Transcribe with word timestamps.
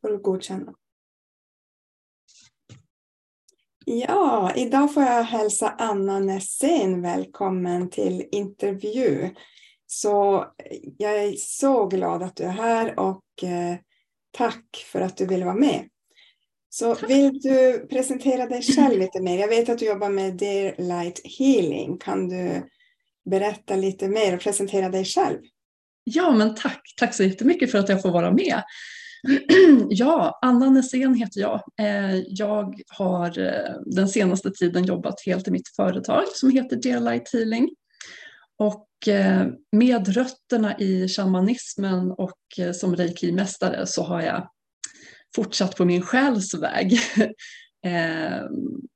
får 0.00 0.08
du 0.08 0.18
godkänna. 0.18 0.74
Ja, 3.84 4.52
idag 4.56 4.94
får 4.94 5.02
jag 5.02 5.22
hälsa 5.22 5.74
Anna 5.78 6.18
Nässén 6.18 7.02
välkommen 7.02 7.90
till 7.90 8.28
intervju. 8.32 9.30
Så 9.86 10.46
jag 10.98 11.24
är 11.24 11.32
så 11.36 11.86
glad 11.86 12.22
att 12.22 12.36
du 12.36 12.44
är 12.44 12.48
här 12.48 12.98
och 12.98 13.24
eh, 13.42 13.76
tack 14.30 14.86
för 14.92 15.00
att 15.00 15.16
du 15.16 15.26
vill 15.26 15.44
vara 15.44 15.54
med. 15.54 15.88
Så 16.68 16.94
vill 16.94 17.40
du 17.40 17.86
presentera 17.90 18.46
dig 18.46 18.62
själv 18.62 18.98
lite 18.98 19.20
mer? 19.20 19.38
Jag 19.38 19.48
vet 19.48 19.68
att 19.68 19.78
du 19.78 19.86
jobbar 19.86 20.08
med 20.08 20.34
Dear 20.34 20.74
Light 20.78 21.20
Healing. 21.38 21.98
Kan 21.98 22.28
du 22.28 22.62
berätta 23.30 23.76
lite 23.76 24.08
mer 24.08 24.34
och 24.34 24.40
presentera 24.40 24.88
dig 24.88 25.04
själv? 25.04 25.38
Ja, 26.04 26.30
men 26.30 26.54
tack. 26.54 26.94
Tack 26.96 27.14
så 27.14 27.24
jättemycket 27.24 27.70
för 27.70 27.78
att 27.78 27.88
jag 27.88 28.02
får 28.02 28.10
vara 28.10 28.30
med. 28.30 28.62
Ja, 29.88 30.38
Anna 30.42 30.70
Nässén 30.70 31.14
heter 31.14 31.40
jag. 31.40 31.62
Eh, 31.80 32.16
jag 32.16 32.80
har 32.88 33.38
eh, 33.38 33.74
den 33.86 34.08
senaste 34.08 34.50
tiden 34.50 34.84
jobbat 34.84 35.20
helt 35.26 35.48
i 35.48 35.50
mitt 35.50 35.68
företag 35.76 36.24
som 36.34 36.50
heter 36.50 36.76
Dear 36.76 37.00
Light 37.00 37.32
Healing. 37.32 37.70
Och 38.58 39.08
eh, 39.08 39.46
med 39.72 40.08
rötterna 40.08 40.78
i 40.78 41.08
shamanismen 41.08 42.10
och 42.10 42.38
som 42.74 42.96
reiki-mästare 42.96 43.86
så 43.86 44.02
har 44.02 44.22
jag 44.22 44.50
fortsatt 45.36 45.76
på 45.76 45.84
min 45.84 46.02
själs 46.02 46.54
väg. 46.54 47.00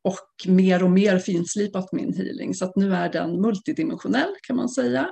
och 0.05 0.51
mer 0.51 0.83
och 0.83 0.91
mer 0.91 1.19
finslipat 1.19 1.93
min 1.93 2.15
healing 2.15 2.55
så 2.55 2.65
att 2.65 2.77
nu 2.77 2.95
är 2.95 3.09
den 3.09 3.41
multidimensionell 3.41 4.35
kan 4.43 4.57
man 4.57 4.69
säga. 4.69 5.11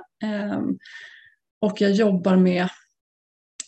och 1.61 1.81
jag 1.81 1.91
jobbar 1.91 2.35
med 2.35 2.69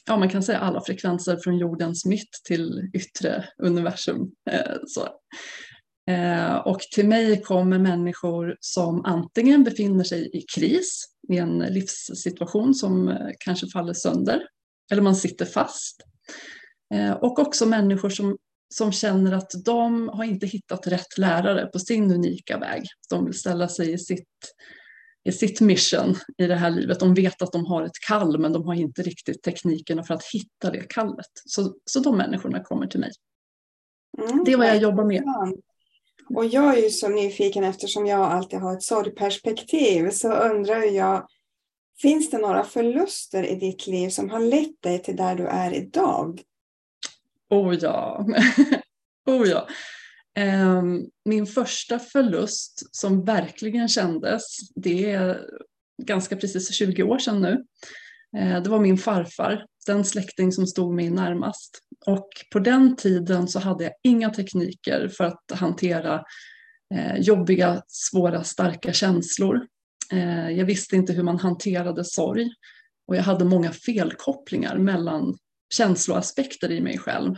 ja, 0.05 0.17
man 0.17 0.29
kan 0.29 0.43
säga 0.43 0.59
alla 0.59 0.81
frekvenser 0.81 1.37
från 1.37 1.57
jordens 1.57 2.05
mitt 2.05 2.31
till 2.43 2.89
yttre 2.93 3.45
universum. 3.57 4.31
Eh, 4.49 4.75
så. 4.87 5.07
Eh, 6.11 6.55
och 6.55 6.79
till 6.79 7.07
mig 7.07 7.41
kommer 7.41 7.79
människor 7.79 8.57
som 8.59 9.05
antingen 9.05 9.63
befinner 9.63 10.03
sig 10.03 10.29
i 10.33 10.41
kris, 10.41 11.05
i 11.29 11.37
en 11.37 11.59
livssituation 11.59 12.73
som 12.73 13.07
eh, 13.07 13.29
kanske 13.39 13.67
faller 13.67 13.93
sönder, 13.93 14.47
eller 14.91 15.01
man 15.01 15.15
sitter 15.15 15.45
fast. 15.45 16.01
Och 17.21 17.39
också 17.39 17.65
människor 17.65 18.09
som, 18.09 18.37
som 18.73 18.91
känner 18.91 19.31
att 19.31 19.51
de 19.65 20.09
har 20.09 20.23
inte 20.23 20.47
hittat 20.47 20.87
rätt 20.87 21.17
lärare 21.17 21.65
på 21.65 21.79
sin 21.79 22.11
unika 22.11 22.57
väg. 22.57 22.83
De 23.09 23.25
vill 23.25 23.39
ställa 23.39 23.67
sig 23.67 23.93
i 23.93 23.97
sitt 23.97 24.27
sitt 25.31 25.61
mission 25.61 26.15
i 26.37 26.47
det 26.47 26.55
här 26.55 26.71
livet. 26.71 26.99
De 26.99 27.13
vet 27.13 27.41
att 27.41 27.51
de 27.51 27.65
har 27.65 27.83
ett 27.83 27.99
kall 28.07 28.39
men 28.39 28.53
de 28.53 28.65
har 28.65 28.73
inte 28.73 29.01
riktigt 29.01 29.43
teknikerna 29.43 30.03
för 30.03 30.13
att 30.13 30.25
hitta 30.33 30.71
det 30.71 30.89
kallet. 30.89 31.31
Så, 31.45 31.73
så 31.85 31.99
de 31.99 32.17
människorna 32.17 32.63
kommer 32.63 32.87
till 32.87 32.99
mig. 32.99 33.11
Mm, 34.21 34.43
det 34.43 34.51
är 34.51 34.57
vad 34.57 34.67
jag 34.67 34.81
jobbar 34.81 35.03
med. 35.03 35.23
Och 36.29 36.45
jag 36.45 36.77
är 36.77 36.83
ju 36.83 36.89
så 36.89 37.09
nyfiken 37.09 37.63
eftersom 37.63 38.05
jag 38.05 38.19
alltid 38.19 38.59
har 38.59 38.73
ett 38.73 38.83
sorgperspektiv 38.83 40.09
så 40.09 40.33
undrar 40.33 40.83
jag 40.83 41.27
Finns 42.01 42.29
det 42.29 42.37
några 42.37 42.63
förluster 42.63 43.43
i 43.43 43.55
ditt 43.55 43.87
liv 43.87 44.09
som 44.09 44.29
har 44.29 44.39
lett 44.39 44.81
dig 44.81 45.03
till 45.03 45.15
där 45.15 45.35
du 45.35 45.47
är 45.47 45.73
idag? 45.73 46.41
Oh 47.49 47.75
ja. 47.75 48.25
oh 49.25 49.47
ja. 49.47 49.67
Ehm, 50.35 51.05
min 51.25 51.45
första 51.45 51.99
förlust 51.99 52.95
som 52.95 53.25
verkligen 53.25 53.87
kändes, 53.87 54.43
det 54.75 55.11
är 55.11 55.41
ganska 56.03 56.35
precis 56.35 56.73
20 56.73 57.03
år 57.03 57.19
sedan 57.19 57.41
nu. 57.41 57.63
Eh, 58.37 58.63
det 58.63 58.69
var 58.69 58.79
min 58.79 58.97
farfar, 58.97 59.65
den 59.85 60.05
släkting 60.05 60.51
som 60.51 60.67
stod 60.67 60.93
mig 60.93 61.09
närmast. 61.09 61.79
Och 62.05 62.29
på 62.51 62.59
den 62.59 62.95
tiden 62.95 63.47
så 63.47 63.59
hade 63.59 63.83
jag 63.83 63.93
inga 64.03 64.29
tekniker 64.29 65.07
för 65.07 65.23
att 65.23 65.51
hantera 65.51 66.23
eh, 66.95 67.15
jobbiga, 67.17 67.81
svåra, 67.87 68.43
starka 68.43 68.93
känslor. 68.93 69.67
Eh, 70.11 70.49
jag 70.49 70.65
visste 70.65 70.95
inte 70.95 71.13
hur 71.13 71.23
man 71.23 71.39
hanterade 71.39 72.05
sorg 72.05 72.49
och 73.07 73.15
jag 73.15 73.23
hade 73.23 73.45
många 73.45 73.71
felkopplingar 73.71 74.77
mellan 74.77 75.37
känsloaspekter 75.73 76.71
i 76.71 76.81
mig 76.81 76.97
själv. 76.97 77.35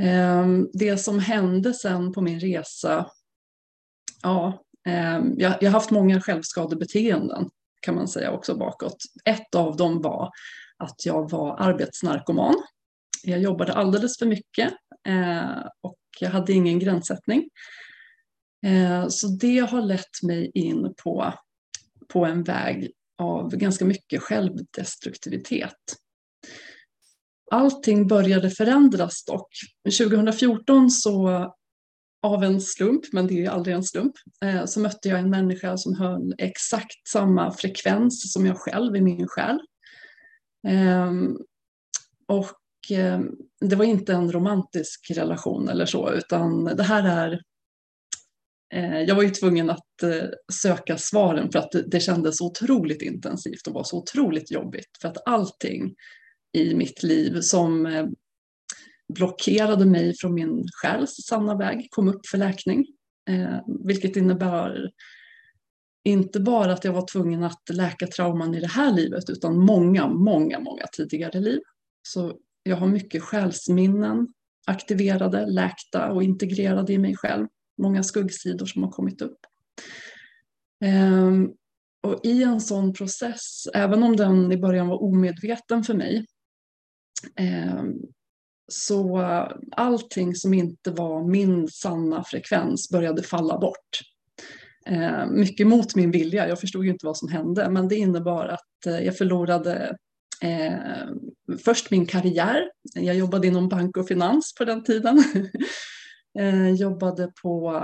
Ehm, 0.00 0.68
det 0.72 0.96
som 0.96 1.18
hände 1.18 1.74
sen 1.74 2.12
på 2.12 2.20
min 2.20 2.40
resa, 2.40 3.10
ja, 4.22 4.64
ehm, 4.86 5.34
jag, 5.38 5.62
har 5.62 5.68
haft 5.68 5.90
många 5.90 6.20
självskadebeteenden 6.20 7.50
kan 7.80 7.94
man 7.94 8.08
säga 8.08 8.30
också 8.30 8.54
bakåt. 8.56 8.96
Ett 9.24 9.54
av 9.54 9.76
dem 9.76 10.02
var 10.02 10.30
att 10.76 11.06
jag 11.06 11.30
var 11.30 11.60
arbetsnarkoman. 11.60 12.54
Jag 13.22 13.40
jobbade 13.40 13.72
alldeles 13.72 14.18
för 14.18 14.26
mycket 14.26 14.72
eh, 15.08 15.66
och 15.80 15.98
jag 16.20 16.30
hade 16.30 16.52
ingen 16.52 16.78
gränssättning. 16.78 17.48
Eh, 18.66 19.08
så 19.08 19.26
det 19.26 19.58
har 19.58 19.82
lett 19.82 20.22
mig 20.22 20.50
in 20.54 20.94
på, 21.02 21.34
på 22.08 22.24
en 22.24 22.42
väg 22.42 22.92
av 23.18 23.56
ganska 23.56 23.84
mycket 23.84 24.22
självdestruktivitet 24.22 25.76
allting 27.50 28.06
började 28.06 28.50
förändras 28.50 29.24
dock. 29.24 29.48
2014 29.98 30.90
så 30.90 31.46
av 32.22 32.44
en 32.44 32.60
slump, 32.60 33.12
men 33.12 33.26
det 33.26 33.34
är 33.34 33.38
ju 33.38 33.46
aldrig 33.46 33.76
en 33.76 33.84
slump, 33.84 34.14
eh, 34.44 34.64
så 34.64 34.80
mötte 34.80 35.08
jag 35.08 35.18
en 35.18 35.30
människa 35.30 35.76
som 35.76 35.94
höll 35.94 36.34
exakt 36.38 37.08
samma 37.08 37.52
frekvens 37.52 38.32
som 38.32 38.46
jag 38.46 38.58
själv 38.58 38.96
i 38.96 39.00
min 39.00 39.26
själ. 39.28 39.58
Ehm, 40.68 41.36
och 42.28 42.56
ehm, 42.90 43.30
det 43.60 43.76
var 43.76 43.84
inte 43.84 44.12
en 44.12 44.32
romantisk 44.32 45.10
relation 45.10 45.68
eller 45.68 45.86
så, 45.86 46.12
utan 46.12 46.64
det 46.64 46.82
här 46.82 47.02
är 47.02 47.42
eh, 48.74 49.00
jag 49.00 49.14
var 49.14 49.22
ju 49.22 49.30
tvungen 49.30 49.70
att 49.70 50.02
eh, 50.02 50.28
söka 50.52 50.98
svaren 50.98 51.52
för 51.52 51.58
att 51.58 51.72
det 51.86 52.00
kändes 52.00 52.40
otroligt 52.40 53.02
intensivt 53.02 53.66
och 53.66 53.74
var 53.74 53.84
så 53.84 53.98
otroligt 53.98 54.50
jobbigt 54.50 54.98
för 55.00 55.08
att 55.08 55.28
allting 55.28 55.94
i 56.52 56.74
mitt 56.74 57.02
liv 57.02 57.40
som 57.40 57.86
eh, 57.86 58.06
blockerade 59.14 59.86
mig 59.86 60.16
från 60.16 60.34
min 60.34 60.68
själs 60.72 61.16
sanna 61.26 61.56
väg 61.56 61.88
kom 61.90 62.08
upp 62.08 62.26
för 62.26 62.38
läkning. 62.38 62.86
Eh, 63.28 63.58
vilket 63.84 64.16
innebär 64.16 64.90
inte 66.04 66.40
bara 66.40 66.72
att 66.72 66.84
jag 66.84 66.92
var 66.92 67.06
tvungen 67.12 67.42
att 67.42 67.62
läka 67.70 68.06
trauman 68.06 68.54
i 68.54 68.60
det 68.60 68.66
här 68.66 68.92
livet 68.92 69.30
utan 69.30 69.58
många, 69.58 70.08
många, 70.08 70.60
många 70.60 70.86
tidigare 70.92 71.40
liv. 71.40 71.60
Så 72.02 72.38
jag 72.62 72.76
har 72.76 72.86
mycket 72.86 73.22
själsminnen 73.22 74.28
aktiverade, 74.66 75.46
läkta 75.46 76.12
och 76.12 76.22
integrerade 76.22 76.92
i 76.92 76.98
mig 76.98 77.16
själv. 77.16 77.46
Många 77.82 78.02
skuggsidor 78.02 78.66
som 78.66 78.82
har 78.82 78.90
kommit 78.90 79.22
upp. 79.22 79.38
Ehm, 80.84 81.50
och 82.02 82.20
i 82.24 82.42
en 82.42 82.60
sån 82.60 82.92
process, 82.92 83.66
även 83.74 84.02
om 84.02 84.16
den 84.16 84.52
i 84.52 84.56
början 84.56 84.88
var 84.88 85.02
omedveten 85.02 85.84
för 85.84 85.94
mig, 85.94 86.26
Ehm, 87.36 87.94
så 88.72 89.18
allting 89.76 90.34
som 90.34 90.54
inte 90.54 90.90
var 90.90 91.24
min 91.24 91.68
sanna 91.68 92.24
frekvens 92.24 92.90
började 92.90 93.22
falla 93.22 93.58
bort. 93.58 94.00
Ehm, 94.86 95.40
mycket 95.40 95.66
mot 95.66 95.94
min 95.94 96.10
vilja, 96.10 96.48
jag 96.48 96.60
förstod 96.60 96.84
ju 96.84 96.90
inte 96.90 97.06
vad 97.06 97.16
som 97.16 97.28
hände, 97.28 97.70
men 97.70 97.88
det 97.88 97.96
innebar 97.96 98.46
att 98.46 98.86
eh, 98.86 99.00
jag 99.00 99.18
förlorade 99.18 99.96
eh, 100.42 101.08
först 101.64 101.90
min 101.90 102.06
karriär. 102.06 102.70
Jag 102.94 103.16
jobbade 103.16 103.46
inom 103.46 103.68
bank 103.68 103.96
och 103.96 104.08
finans 104.08 104.54
på 104.54 104.64
den 104.64 104.84
tiden. 104.84 105.24
eh, 106.38 106.70
jobbade 106.70 107.32
på, 107.42 107.82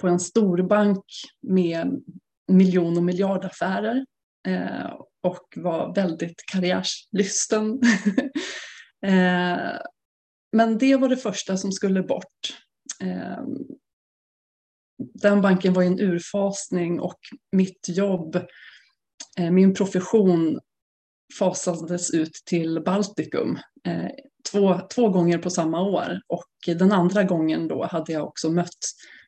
på 0.00 0.08
en 0.08 0.20
storbank 0.20 1.04
med 1.42 2.02
miljon 2.52 2.96
och 2.96 3.02
miljardaffärer. 3.02 4.06
Eh, 4.48 4.90
och 5.24 5.54
var 5.56 5.94
väldigt 5.94 6.46
karriärslysten. 6.52 7.80
Eh, 9.06 9.78
men 10.52 10.78
det 10.78 10.96
var 10.96 11.08
det 11.08 11.16
första 11.16 11.56
som 11.56 11.72
skulle 11.72 12.02
bort. 12.02 12.56
Eh, 13.02 13.44
den 15.14 15.40
banken 15.40 15.72
var 15.72 15.82
i 15.82 15.86
en 15.86 16.00
urfasning 16.00 17.00
och 17.00 17.18
mitt 17.52 17.88
jobb, 17.88 18.36
eh, 19.38 19.50
min 19.50 19.74
profession 19.74 20.60
fasades 21.38 22.10
ut 22.10 22.32
till 22.46 22.82
Baltikum 22.84 23.58
två, 24.50 24.80
två 24.94 25.08
gånger 25.08 25.38
på 25.38 25.50
samma 25.50 25.80
år 25.82 26.20
och 26.26 26.50
den 26.66 26.92
andra 26.92 27.24
gången 27.24 27.68
då 27.68 27.86
hade 27.86 28.12
jag 28.12 28.24
också 28.24 28.50
mött 28.50 28.84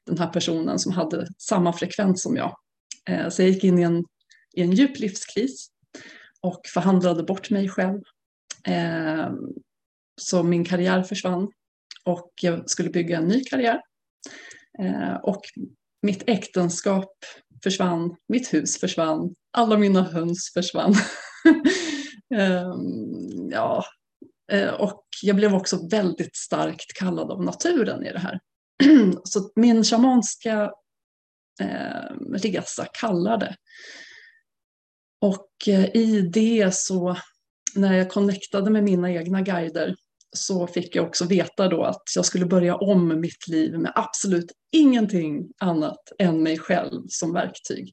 den 0.07 0.19
här 0.19 0.29
personen 0.29 0.79
som 0.79 0.93
hade 0.93 1.27
samma 1.39 1.73
frekvens 1.73 2.23
som 2.23 2.37
jag. 2.37 2.57
Så 3.33 3.43
jag 3.43 3.49
gick 3.49 3.65
in 3.65 3.79
i 3.79 3.83
en, 3.83 4.05
i 4.57 4.63
en 4.63 4.73
djup 4.73 4.99
livskris 4.99 5.71
och 6.43 6.61
förhandlade 6.75 7.23
bort 7.23 7.51
mig 7.51 7.69
själv. 7.69 8.01
Eh, 8.67 9.31
så 10.21 10.43
min 10.43 10.65
karriär 10.65 11.03
försvann 11.03 11.49
och 12.05 12.33
jag 12.43 12.71
skulle 12.71 12.91
bygga 12.91 13.19
en 13.19 13.29
ny 13.29 13.45
karriär. 13.45 13.81
Eh, 14.79 15.15
och 15.15 15.43
mitt 16.03 16.23
äktenskap 16.27 17.13
försvann, 17.63 18.17
mitt 18.29 18.55
hus 18.55 18.81
försvann, 18.81 19.35
alla 19.51 19.79
mina 19.79 20.03
höns 20.03 20.51
försvann. 20.55 20.95
eh, 22.35 22.75
ja, 23.51 23.85
Eh, 24.53 24.75
och 24.75 25.05
jag 25.23 25.37
blev 25.37 25.55
också 25.55 25.89
väldigt 25.89 26.37
starkt 26.37 26.93
kallad 26.93 27.31
av 27.31 27.45
naturen 27.45 28.07
i 28.07 28.13
det 28.13 28.19
här. 28.19 28.41
Så 29.25 29.51
min 29.57 29.85
shamanska 29.85 30.73
eh, 31.61 32.17
resa 32.33 32.87
kallade. 32.93 33.57
Och 35.27 35.69
eh, 35.69 35.97
i 35.97 36.21
det 36.21 36.75
så, 36.75 37.17
när 37.75 37.95
jag 37.95 38.11
connectade 38.11 38.71
med 38.71 38.85
mina 38.85 39.13
egna 39.13 39.43
guider, 39.43 39.95
så 40.37 40.67
fick 40.67 40.97
jag 40.97 41.07
också 41.07 41.25
veta 41.25 41.69
då 41.69 41.85
att 41.85 42.03
jag 42.17 42.25
skulle 42.25 42.47
börja 42.47 42.77
om 42.77 43.21
mitt 43.21 43.49
liv 43.49 43.79
med 43.79 43.93
absolut 43.95 44.53
ingenting 44.73 45.53
annat 45.59 45.99
än 46.19 46.43
mig 46.43 46.59
själv 46.59 47.03
som 47.09 47.33
verktyg. 47.33 47.93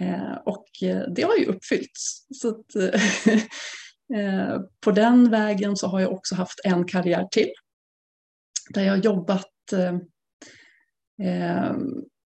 Eh, 0.00 0.36
och 0.44 0.66
eh, 0.82 1.02
det 1.16 1.22
har 1.22 1.36
ju 1.36 1.44
uppfyllts. 1.44 2.26
Så 2.34 2.48
att, 2.48 2.76
eh, 4.16 4.60
på 4.80 4.90
den 4.90 5.30
vägen 5.30 5.76
så 5.76 5.86
har 5.86 6.00
jag 6.00 6.12
också 6.12 6.34
haft 6.34 6.60
en 6.64 6.84
karriär 6.84 7.28
till. 7.30 7.52
Där 8.70 8.84
jag 8.84 9.04
jobbat 9.04 9.72
eh, 9.72 9.96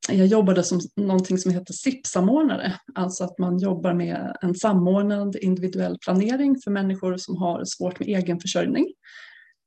jag 0.09 0.27
jobbade 0.27 0.65
som 0.65 0.81
någonting 0.97 1.39
som 1.39 1.53
heter 1.53 1.73
SIP-samordnare, 1.73 2.75
alltså 2.95 3.25
att 3.25 3.39
man 3.39 3.59
jobbar 3.59 3.95
med 3.95 4.37
en 4.43 4.55
samordnad 4.55 5.37
individuell 5.37 5.99
planering 6.05 6.57
för 6.65 6.71
människor 6.71 7.17
som 7.17 7.37
har 7.37 7.63
svårt 7.65 8.01
med 8.01 8.09
egenförsörjning. 8.09 8.87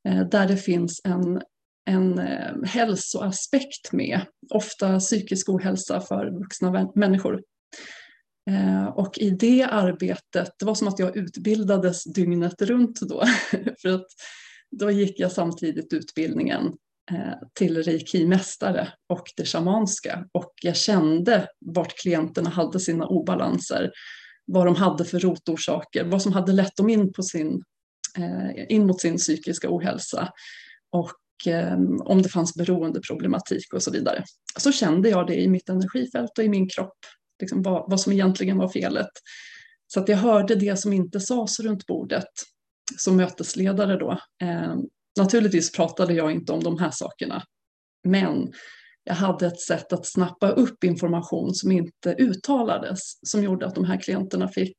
Eh, 0.07 0.27
där 0.27 0.47
det 0.47 0.57
finns 0.57 1.01
en, 1.03 1.41
en 1.89 2.19
eh, 2.19 2.63
hälsoaspekt 2.65 3.91
med, 3.91 4.21
ofta 4.53 4.99
psykisk 4.99 5.49
ohälsa 5.49 6.01
för 6.01 6.39
vuxna 6.39 6.91
människor. 6.95 7.41
Eh, 8.49 8.85
och 8.85 9.17
i 9.17 9.29
det 9.29 9.63
arbetet, 9.63 10.49
det 10.59 10.65
var 10.65 10.75
som 10.75 10.88
att 10.88 10.99
jag 10.99 11.17
utbildades 11.17 12.03
dygnet 12.03 12.61
runt 12.61 12.99
då. 13.01 13.23
För 13.81 13.89
att 13.89 14.07
då 14.71 14.91
gick 14.91 15.19
jag 15.19 15.31
samtidigt 15.31 15.93
utbildningen 15.93 16.73
Eh, 17.13 17.33
till 17.53 17.83
reiki-mästare 17.83 18.87
och 19.09 19.23
det 19.37 19.45
shamanska. 19.45 20.25
Och 20.31 20.53
jag 20.61 20.75
kände 20.75 21.47
vart 21.65 21.97
klienterna 21.97 22.49
hade 22.49 22.79
sina 22.79 23.07
obalanser, 23.07 23.91
vad 24.45 24.65
de 24.65 24.75
hade 24.75 25.05
för 25.05 25.19
rotorsaker, 25.19 26.03
vad 26.03 26.21
som 26.21 26.33
hade 26.33 26.51
lett 26.51 26.75
dem 26.75 26.89
in, 26.89 27.13
på 27.13 27.23
sin, 27.23 27.63
eh, 28.17 28.75
in 28.75 28.87
mot 28.87 29.01
sin 29.01 29.17
psykiska 29.17 29.67
ohälsa. 29.69 30.29
Och 30.91 31.47
eh, 31.53 31.79
om 32.05 32.21
det 32.21 32.29
fanns 32.29 32.55
beroendeproblematik 32.55 33.73
och 33.73 33.83
så 33.83 33.91
vidare. 33.91 34.23
Så 34.59 34.71
kände 34.71 35.09
jag 35.09 35.27
det 35.27 35.35
i 35.35 35.47
mitt 35.47 35.69
energifält 35.69 36.37
och 36.37 36.43
i 36.43 36.49
min 36.49 36.69
kropp 36.69 36.97
liksom 37.41 37.61
vad, 37.61 37.89
vad 37.89 37.99
som 37.99 38.13
egentligen 38.13 38.57
var 38.57 38.69
felet. 38.69 39.11
Så 39.87 39.99
att 39.99 40.09
jag 40.09 40.17
hörde 40.17 40.55
det 40.55 40.79
som 40.79 40.93
inte 40.93 41.19
sades 41.19 41.59
runt 41.59 41.85
bordet 41.85 42.29
som 42.97 43.17
mötesledare 43.17 43.97
då. 43.97 44.19
Naturligtvis 45.19 45.71
pratade 45.71 46.13
jag 46.13 46.31
inte 46.31 46.53
om 46.53 46.63
de 46.63 46.79
här 46.79 46.91
sakerna, 46.91 47.43
men 48.03 48.51
jag 49.03 49.13
hade 49.13 49.47
ett 49.47 49.61
sätt 49.61 49.93
att 49.93 50.05
snappa 50.05 50.49
upp 50.49 50.83
information 50.83 51.53
som 51.53 51.71
inte 51.71 52.15
uttalades, 52.17 52.99
som 53.21 53.43
gjorde 53.43 53.65
att 53.65 53.75
de 53.75 53.85
här 53.85 53.99
klienterna 53.99 54.47
fick 54.47 54.77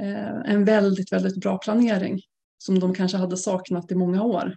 eh, 0.00 0.52
en 0.52 0.64
väldigt, 0.64 1.12
väldigt 1.12 1.40
bra 1.40 1.58
planering 1.58 2.20
som 2.58 2.78
de 2.78 2.94
kanske 2.94 3.16
hade 3.16 3.36
saknat 3.36 3.92
i 3.92 3.94
många 3.94 4.22
år. 4.22 4.56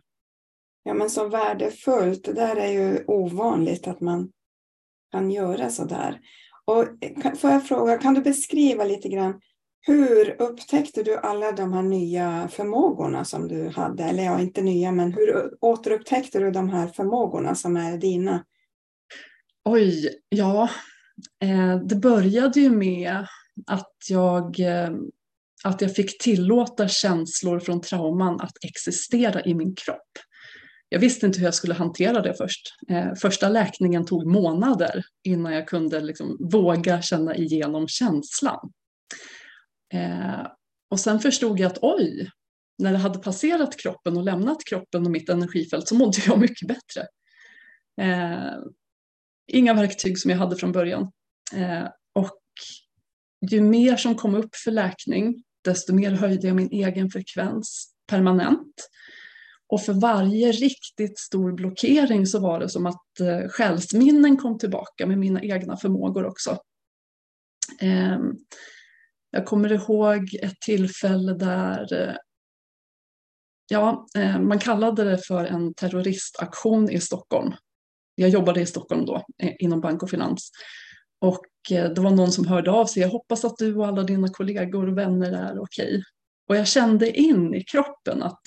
Ja, 0.84 0.94
men 0.94 1.10
så 1.10 1.28
värdefullt. 1.28 2.24
Det 2.24 2.34
där 2.34 2.56
är 2.56 2.72
ju 2.72 3.04
ovanligt 3.08 3.88
att 3.88 4.02
man 4.02 4.32
kan 5.12 5.32
göra 5.32 5.70
så 5.70 5.86
där. 5.86 6.20
Och 6.66 6.84
eh, 7.04 7.34
får 7.34 7.52
jag 7.52 7.68
fråga, 7.68 7.98
kan 7.98 8.14
du 8.14 8.22
beskriva 8.22 8.84
lite 8.84 9.10
grann 9.10 9.42
hur 9.86 10.42
upptäckte 10.42 11.04
du 11.04 11.18
alla 11.18 11.52
de 11.52 11.74
här 11.74 11.82
nya 11.82 12.48
förmågorna 12.52 13.26
som 13.26 13.48
du 13.48 13.70
hade? 13.70 14.04
Eller 14.04 14.24
ja, 14.24 14.40
inte 14.40 14.62
nya, 14.62 14.92
men 14.92 15.14
hur 15.14 15.54
återupptäckte 15.62 16.40
du 16.40 16.52
de 16.52 16.70
här 16.70 16.88
förmågorna 16.88 17.56
som 17.56 17.78
är 17.78 17.98
dina? 17.98 18.46
Oj, 19.66 20.10
ja. 20.30 20.70
Eh, 21.44 21.78
det 21.78 21.96
började 21.96 22.60
ju 22.60 22.70
med 22.70 23.28
att 23.68 23.96
jag, 24.10 24.60
eh, 24.60 24.92
att 25.64 25.82
jag 25.82 25.96
fick 25.96 26.24
tillåta 26.24 26.88
känslor 26.88 27.60
från 27.60 27.82
trauman 27.82 28.42
att 28.42 28.64
existera 28.64 29.42
i 29.42 29.54
min 29.54 29.76
kropp 29.76 30.12
jag 30.90 31.00
visste 31.00 31.26
inte 31.26 31.40
hur 31.40 31.46
jag 31.46 31.54
skulle 31.54 31.74
hantera 31.74 32.22
det 32.22 32.34
först. 32.34 32.62
Eh, 32.90 33.14
första 33.22 33.50
läkningen 33.50 34.06
tog 34.06 34.26
månader 34.26 35.04
innan 35.24 35.54
jag 35.54 35.68
kunde 35.68 36.00
liksom 36.02 36.38
våga 36.40 37.02
känna 37.02 37.36
igenom 37.36 37.88
känslan. 37.88 38.72
Eh, 39.96 40.48
och 40.90 41.00
sen 41.00 41.20
förstod 41.20 41.60
jag 41.60 41.72
att 41.72 41.80
oj, 41.82 42.30
när 42.78 42.92
det 42.92 42.98
hade 42.98 43.20
passerat 43.20 43.80
kroppen 43.80 44.18
och 44.18 44.24
lämnat 44.24 44.66
kroppen 44.66 45.06
och 45.06 45.12
mitt 45.12 45.30
energifält 45.30 45.88
så 45.88 45.96
mådde 45.96 46.18
jag 46.26 46.40
mycket 46.40 46.68
bättre. 46.68 47.08
Eh, 48.02 48.58
inga 49.48 49.74
verktyg 49.74 50.20
som 50.20 50.32
jag 50.32 50.38
hade 50.38 50.56
från 50.56 50.72
början. 50.72 51.12
Eh, 51.54 51.88
och 52.14 52.40
ju 53.52 53.62
mer 53.62 53.96
som 53.96 54.16
kom 54.16 54.36
upp 54.36 54.56
för 54.56 54.72
läkning, 54.72 55.44
desto 55.64 55.94
mer 55.94 56.12
höjde 56.12 56.48
jag 56.48 56.56
min 56.56 56.72
egen 56.72 57.10
frekvens 57.10 57.94
permanent. 58.08 58.90
Och 59.68 59.82
för 59.82 59.94
varje 59.94 60.52
riktigt 60.52 61.20
stor 61.20 61.52
blockering 61.52 62.28
så 62.28 62.40
var 62.40 62.60
det 62.60 62.70
som 62.70 62.86
att 62.86 63.20
eh, 63.20 63.50
själsminnen 63.50 64.38
kom 64.38 64.58
tillbaka 64.58 65.06
med 65.06 65.18
mina 65.18 65.42
egna 65.42 65.78
förmågor 65.78 66.26
också. 66.26 66.58
Eh, 67.82 68.20
jag 69.36 69.46
kommer 69.46 69.72
ihåg 69.72 70.36
ett 70.42 70.60
tillfälle 70.60 71.34
där 71.34 71.94
eh, 71.94 72.16
ja, 73.70 74.08
eh, 74.18 74.40
man 74.40 74.60
kallade 74.60 75.04
det 75.04 75.18
för 75.18 75.46
en 75.46 75.74
terroristaktion 75.74 76.90
i 76.90 77.02
Stockholm. 77.02 77.54
Jag 78.16 78.30
jobbade 78.30 78.62
i 78.62 78.66
Stockholm 78.66 79.06
då 79.06 79.26
inom 79.60 79.82
bank 79.82 80.04
och 80.04 80.10
finans. 80.10 80.52
Och 81.22 81.46
eh, 81.72 81.90
det 81.90 82.02
var 82.02 82.12
någon 82.12 82.32
som 82.32 82.48
hörde 82.48 82.72
av 82.72 82.86
sig. 82.86 83.02
Jag 83.02 83.10
hoppas 83.10 83.46
att 83.46 83.58
du 83.58 83.76
och 83.76 83.88
alla 83.88 84.04
dina 84.04 84.28
kollegor 84.28 84.88
och 84.88 84.98
vänner 84.98 85.32
är 85.32 85.60
okej. 85.60 85.88
Okay. 85.88 86.02
Och 86.50 86.56
jag 86.56 86.68
kände 86.68 87.12
in 87.12 87.54
i 87.54 87.64
kroppen 87.64 88.24
att 88.24 88.42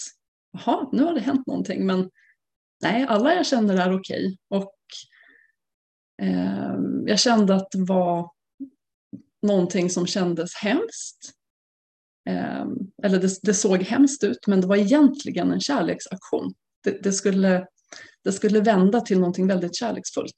jaha, 0.53 0.89
nu 0.93 1.03
har 1.03 1.15
det 1.15 1.21
hänt 1.21 1.47
någonting. 1.47 1.87
Men 1.87 2.11
nej, 2.83 3.07
alla 3.09 3.35
jag 3.35 3.47
känner 3.47 3.77
är 3.77 4.01
okej. 4.01 4.37
Och 4.51 4.75
eh, 6.23 6.75
jag 7.07 7.19
kände 7.19 7.55
att 7.55 7.71
det 7.71 7.85
var 7.85 8.38
någonting 9.43 9.91
som 9.91 10.07
kändes 10.07 10.55
hemskt. 10.55 11.33
Ehm, 12.29 12.77
eller 13.03 13.19
det, 13.19 13.39
det, 13.43 13.55
såg 13.55 13.83
hemskt 13.83 14.25
ut, 14.25 14.47
men 14.47 14.61
det 14.61 14.67
var 14.67 14.77
egentligen 14.77 15.53
en 15.53 15.61
kärleksaktion. 15.61 16.55
Det, 16.85 17.03
det, 17.03 17.13
skulle, 17.13 17.67
det 18.25 18.33
skulle 18.33 18.61
vända 18.61 19.01
till 19.01 19.19
någonting 19.19 19.47
väldigt 19.47 19.77
kärleksfullt. 19.77 20.35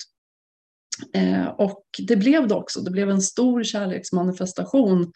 Ehm, 1.14 1.48
och 1.48 1.84
det 2.06 2.16
blev 2.16 2.48
det 2.48 2.54
också. 2.54 2.80
Det 2.80 2.90
blev 2.90 3.10
en 3.10 3.22
stor 3.22 3.64
kärleksmanifestation 3.64 5.12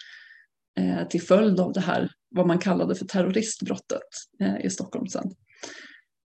eh, 0.80 1.09
till 1.09 1.23
följd 1.23 1.61
av 1.61 1.73
det 1.73 1.80
här 1.80 2.11
vad 2.30 2.47
man 2.47 2.59
kallade 2.59 2.94
för 2.94 3.04
terroristbrottet 3.04 4.09
eh, 4.40 4.64
i 4.64 4.70
Stockholm 4.70 5.06
sen. 5.06 5.30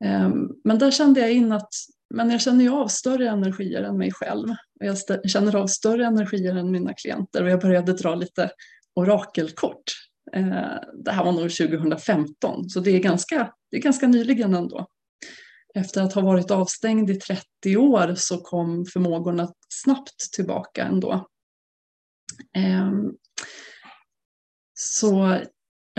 Ehm, 0.06 0.50
men 0.64 0.80
där 0.80 0.92
kände 0.92 1.20
jag 1.20 1.32
in 1.32 1.52
att 1.52 1.74
men 2.10 2.30
jag 2.30 2.42
känner 2.42 2.64
ju 2.64 2.72
av 2.72 2.88
större 2.88 3.30
energier 3.30 3.84
än 3.84 3.98
mig 3.98 4.12
själv. 4.12 4.50
Och 4.50 4.86
jag 4.86 5.30
känner 5.30 5.56
av 5.56 5.68
större 5.68 6.06
energier 6.06 6.56
än 6.56 6.72
mina 6.72 6.94
klienter 6.94 7.44
och 7.44 7.50
jag 7.50 7.62
började 7.62 7.94
dra 7.94 8.16
lite 8.16 8.52
orakelkort. 8.96 9.84
Eh, 10.34 10.76
det 11.06 11.12
här 11.12 11.24
var 11.24 11.32
nog 11.32 11.52
2015 11.52 12.70
så 12.70 12.80
det 12.80 12.92
är 12.92 13.00
ganska, 13.00 13.54
det 13.72 13.78
är 13.78 13.82
ganska 13.82 14.08
nyligen 14.08 14.54
ändå. 14.54 14.88
Efter 15.76 16.02
att 16.02 16.14
ha 16.14 16.22
varit 16.22 16.52
avstängd 16.52 17.10
i 17.10 17.16
30 17.16 17.78
år 17.78 18.16
så 18.16 18.38
kom 18.38 18.86
förmågorna 18.86 19.54
snabbt 19.70 20.34
tillbaka 20.34 20.84
ändå. 20.84 21.28
Ehm, 22.56 23.14
så 24.74 25.40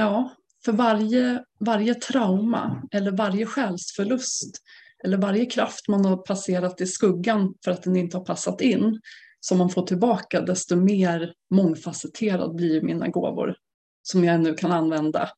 Ja, 0.00 0.36
för 0.64 0.72
varje, 0.72 1.44
varje 1.60 1.94
trauma 1.94 2.82
eller 2.92 3.12
varje 3.12 3.46
själsförlust 3.46 4.56
eller 5.04 5.18
varje 5.18 5.46
kraft 5.46 5.88
man 5.88 6.04
har 6.04 6.16
passerat 6.16 6.80
i 6.80 6.86
skuggan 6.86 7.54
för 7.64 7.70
att 7.70 7.82
den 7.82 7.96
inte 7.96 8.16
har 8.16 8.24
passat 8.24 8.60
in 8.60 9.00
som 9.40 9.58
man 9.58 9.70
får 9.70 9.86
tillbaka 9.86 10.40
desto 10.40 10.76
mer 10.76 11.34
mångfacetterad 11.50 12.54
blir 12.54 12.82
mina 12.82 13.08
gåvor 13.08 13.56
som 14.02 14.24
jag 14.24 14.40
nu 14.40 14.54
kan 14.54 14.72
använda 14.72 15.30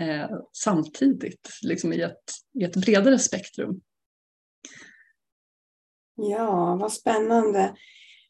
eh, 0.00 0.30
samtidigt 0.52 1.48
liksom 1.62 1.92
i, 1.92 2.00
ett, 2.00 2.24
i 2.60 2.64
ett 2.64 2.76
bredare 2.76 3.18
spektrum. 3.18 3.80
Ja, 6.16 6.76
vad 6.80 6.92
spännande. 6.92 7.76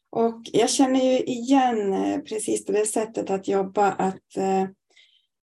Och 0.09 0.41
jag 0.53 0.69
känner 0.69 0.99
ju 0.99 1.19
igen 1.19 1.93
eh, 1.93 2.19
precis 2.19 2.65
det 2.65 2.85
sättet 2.85 3.29
att 3.29 3.47
jobba, 3.47 3.91
att 3.91 4.37
eh, 4.37 4.63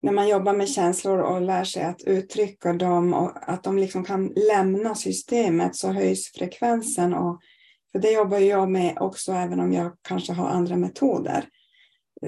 när 0.02 0.12
man 0.12 0.28
jobbar 0.28 0.52
med 0.52 0.68
känslor 0.68 1.18
och 1.18 1.40
lär 1.40 1.64
sig 1.64 1.82
att 1.82 2.02
uttrycka 2.02 2.72
dem 2.72 3.14
och 3.14 3.32
att 3.40 3.62
de 3.62 3.78
liksom 3.78 4.04
kan 4.04 4.26
lämna 4.26 4.94
systemet 4.94 5.76
så 5.76 5.92
höjs 5.92 6.32
frekvensen. 6.32 7.14
Och, 7.14 7.40
för 7.92 7.98
det 7.98 8.10
jobbar 8.10 8.38
jag 8.38 8.70
med 8.70 8.98
också 9.00 9.32
även 9.32 9.60
om 9.60 9.72
jag 9.72 9.92
kanske 10.02 10.32
har 10.32 10.48
andra 10.48 10.76
metoder. 10.76 11.44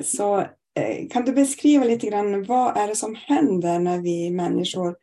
Så 0.02 0.38
eh, 0.74 1.08
kan 1.10 1.24
du 1.24 1.32
beskriva 1.32 1.84
lite 1.84 2.06
grann 2.06 2.44
vad 2.44 2.76
är 2.76 2.88
det 2.88 2.96
som 2.96 3.14
händer 3.14 3.78
när 3.78 3.98
vi 3.98 4.30
människor 4.30 4.96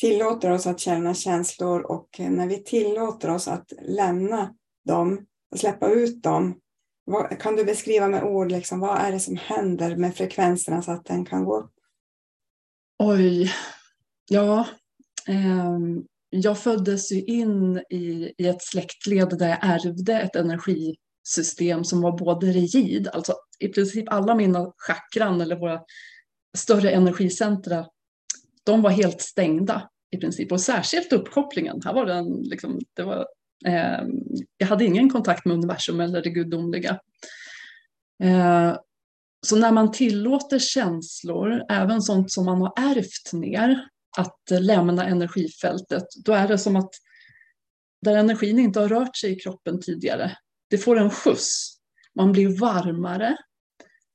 tillåter 0.00 0.50
oss 0.50 0.66
att 0.66 0.80
känna 0.80 1.14
känslor 1.14 1.80
och 1.80 2.08
när 2.18 2.46
vi 2.46 2.64
tillåter 2.64 3.30
oss 3.30 3.48
att 3.48 3.72
lämna 3.82 4.54
dem 4.84 5.26
och 5.52 5.58
släppa 5.58 5.88
ut 5.88 6.22
dem. 6.22 6.54
Vad, 7.04 7.38
kan 7.38 7.56
du 7.56 7.64
beskriva 7.64 8.08
med 8.08 8.24
ord, 8.24 8.52
liksom, 8.52 8.80
vad 8.80 8.98
är 8.98 9.12
det 9.12 9.20
som 9.20 9.36
händer 9.36 9.96
med 9.96 10.14
frekvenserna 10.14 10.82
så 10.82 10.92
att 10.92 11.04
den 11.04 11.24
kan 11.24 11.44
gå 11.44 11.58
upp? 11.58 11.72
Oj, 13.02 13.52
ja. 14.28 14.66
Eh, 15.28 15.78
jag 16.30 16.58
föddes 16.58 17.12
ju 17.12 17.22
in 17.22 17.82
i, 17.90 18.34
i 18.38 18.46
ett 18.46 18.62
släktled 18.62 19.38
där 19.38 19.48
jag 19.48 19.58
ärvde 19.62 20.20
ett 20.20 20.36
energisystem 20.36 21.84
som 21.84 22.00
var 22.00 22.18
både 22.18 22.46
rigid, 22.46 23.08
alltså 23.08 23.34
i 23.58 23.68
princip 23.68 24.12
alla 24.12 24.34
mina 24.34 24.72
chakran 24.76 25.40
eller 25.40 25.56
våra 25.56 25.80
större 26.58 26.90
energicentra, 26.90 27.86
de 28.64 28.82
var 28.82 28.90
helt 28.90 29.20
stängda 29.20 29.88
i 30.10 30.16
princip. 30.16 30.52
Och 30.52 30.60
särskilt 30.60 31.12
uppkopplingen, 31.12 31.80
här 31.84 31.94
var 31.94 32.06
den 32.06 32.42
liksom, 32.42 32.78
det 32.96 33.02
var, 33.02 33.26
eh, 33.66 34.00
jag 34.56 34.66
hade 34.66 34.84
ingen 34.84 35.10
kontakt 35.10 35.44
med 35.44 35.54
universum 35.54 36.00
eller 36.00 36.22
det 36.22 36.30
gudomliga. 36.30 37.00
Eh, 38.22 38.76
så 39.46 39.56
när 39.56 39.72
man 39.72 39.92
tillåter 39.92 40.58
känslor, 40.58 41.64
även 41.68 42.02
sånt 42.02 42.32
som 42.32 42.44
man 42.44 42.60
har 42.60 42.72
ärvt 42.76 43.32
ner, 43.32 43.88
att 44.18 44.60
lämna 44.60 45.06
energifältet, 45.06 46.04
då 46.24 46.32
är 46.32 46.48
det 46.48 46.58
som 46.58 46.76
att 46.76 46.90
där 48.02 48.16
energin 48.16 48.58
inte 48.58 48.80
har 48.80 48.88
rört 48.88 49.16
sig 49.16 49.32
i 49.32 49.40
kroppen 49.40 49.80
tidigare, 49.80 50.36
det 50.70 50.78
får 50.78 50.98
en 50.98 51.10
skjuts. 51.10 51.76
Man 52.14 52.32
blir 52.32 52.58
varmare. 52.58 53.36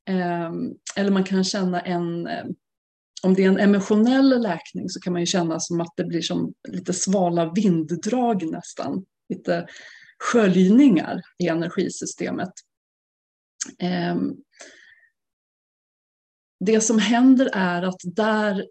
Ehm, 0.10 0.74
eller 0.96 1.12
man 1.12 1.24
kan 1.24 1.44
känna 1.44 1.82
en, 1.82 2.27
ehm, 2.27 2.48
om 3.24 3.34
det 3.34 3.44
är 3.44 3.48
en 3.48 3.60
emotionell 3.60 4.41
läkning 4.41 4.89
så 4.89 5.00
kan 5.00 5.13
man 5.13 5.22
ju 5.22 5.25
känna 5.25 5.60
som 5.60 5.82
att 5.82 5.94
det 5.98 6.03
blir 6.03 6.22
som 6.22 6.53
lite 6.67 6.94
svala 6.94 7.51
vinddrag 7.55 8.51
nästan. 8.51 9.05
Lite 9.29 9.67
sköljningar 10.20 11.22
i 11.44 11.48
energisystemet. 11.48 12.51
Ehm, 13.79 14.32
det 16.59 16.81
som 16.81 17.00
händer 17.00 17.50
är 17.53 17.81
att 17.81 18.01
där 18.03 18.65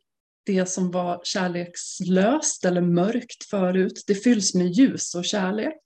det 0.46 0.66
som 0.66 0.90
var 0.90 1.20
kärlekslöst 1.24 2.64
eller 2.64 2.80
mörkt 2.80 3.44
förut, 3.50 4.04
det 4.06 4.14
fylls 4.14 4.54
med 4.54 4.66
ljus 4.66 5.14
och 5.14 5.24
kärlek. 5.24 5.82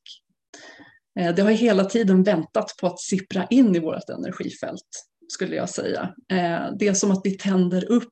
Eh, 1.20 1.34
det 1.34 1.42
har 1.42 1.50
hela 1.50 1.84
tiden 1.84 2.22
väntat 2.22 2.74
på 2.80 2.86
att 2.86 3.00
sippra 3.00 3.46
in 3.50 3.76
i 3.76 3.78
vårt 3.78 4.08
energifält, 4.08 5.06
skulle 5.28 5.56
jag 5.56 5.70
säga. 5.70 6.14
Eh, 6.30 6.72
det 6.78 6.88
är 6.88 6.94
som 6.94 7.10
att 7.10 7.20
vi 7.24 7.38
tänder 7.38 7.90
upp 7.90 8.08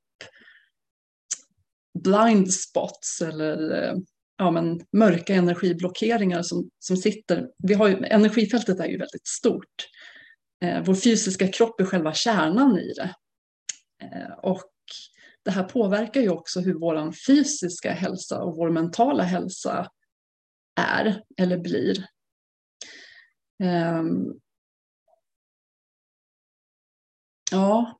blind 2.04 2.52
spots 2.52 3.22
eller 3.22 3.84
eh, 3.84 3.94
ja, 4.38 4.50
men 4.50 4.80
mörka 4.92 5.34
energiblockeringar 5.34 6.42
som, 6.42 6.70
som 6.78 6.96
sitter. 6.96 7.48
Vi 7.58 7.74
har 7.74 7.88
ju, 7.88 8.04
energifältet 8.04 8.80
är 8.80 8.86
ju 8.86 8.98
väldigt 8.98 9.26
stort. 9.26 9.88
vår 10.86 10.94
fysiska 10.94 11.48
kropp 11.48 11.80
är 11.80 11.84
själva 11.84 12.14
kärnan 12.14 12.78
i 12.78 12.92
det. 12.92 13.14
Eh, 14.02 14.32
och 14.42 14.70
det 15.42 15.50
här 15.50 15.62
påverkar 15.62 16.20
ju 16.20 16.28
också 16.28 16.60
hur 16.60 16.74
vår 16.74 17.12
fysiska 17.26 17.92
hälsa 17.92 18.42
och 18.42 18.56
vår 18.56 18.70
mentala 18.70 19.22
hälsa 19.22 19.90
är 20.80 21.22
eller 21.36 21.58
blir. 21.58 22.06
Ehm, 23.62 24.34
ja, 27.52 27.98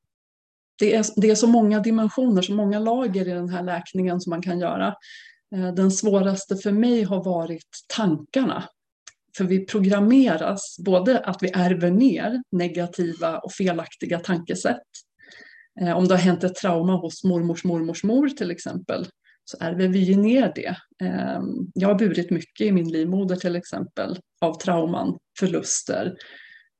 det 0.79 0.95
är, 0.95 1.07
det 1.17 1.31
är 1.31 1.35
så 1.35 1.47
många 1.47 1.81
dimensioner, 1.81 2.43
så 2.43 2.55
många 2.55 2.79
lager 2.79 3.29
i 3.29 3.31
den 3.31 3.49
här 3.49 3.63
läkningen 3.63 4.21
som 4.21 4.31
man 4.31 4.43
kan 4.43 4.59
göra. 4.59 4.95
Eh, 5.55 5.75
den 5.75 5.91
svåraste 5.91 6.57
för 6.57 6.73
mig 6.73 7.03
har 7.03 7.25
varit 7.25 7.85
tankarna. 7.97 8.69
För 9.37 9.45
vi 9.45 9.67
programmeras, 9.67 10.77
både 10.79 11.19
att 11.19 11.43
vi 11.43 11.51
ärver 11.55 11.91
ner 11.91 12.43
negativa 12.51 13.39
och 13.39 13.53
felaktiga 13.53 14.19
tankesätt 14.19 14.83
Eh, 15.81 15.97
om 15.97 16.09
det 16.09 16.15
har 16.15 16.23
hänt 16.23 16.45
ett 16.45 16.55
trauma 16.55 16.97
hos 16.97 17.25
mormors 17.25 17.65
mormors 17.65 18.05
mor 18.05 18.29
till 18.29 18.51
exempel 18.51 19.07
så 19.45 19.57
ärver 19.61 19.89
vi 19.89 19.99
ju 19.99 20.17
ner 20.17 20.53
det. 20.55 20.77
Eh, 21.07 21.41
jag 21.75 21.89
har 21.89 21.99
burit 21.99 22.31
mycket 22.31 22.67
i 22.67 22.73
min 22.73 22.89
livmoder 22.89 23.37
till 23.37 23.57
exempel 23.57 24.19
av 24.41 24.59
trauman, 24.59 25.19
förluster 25.39 26.17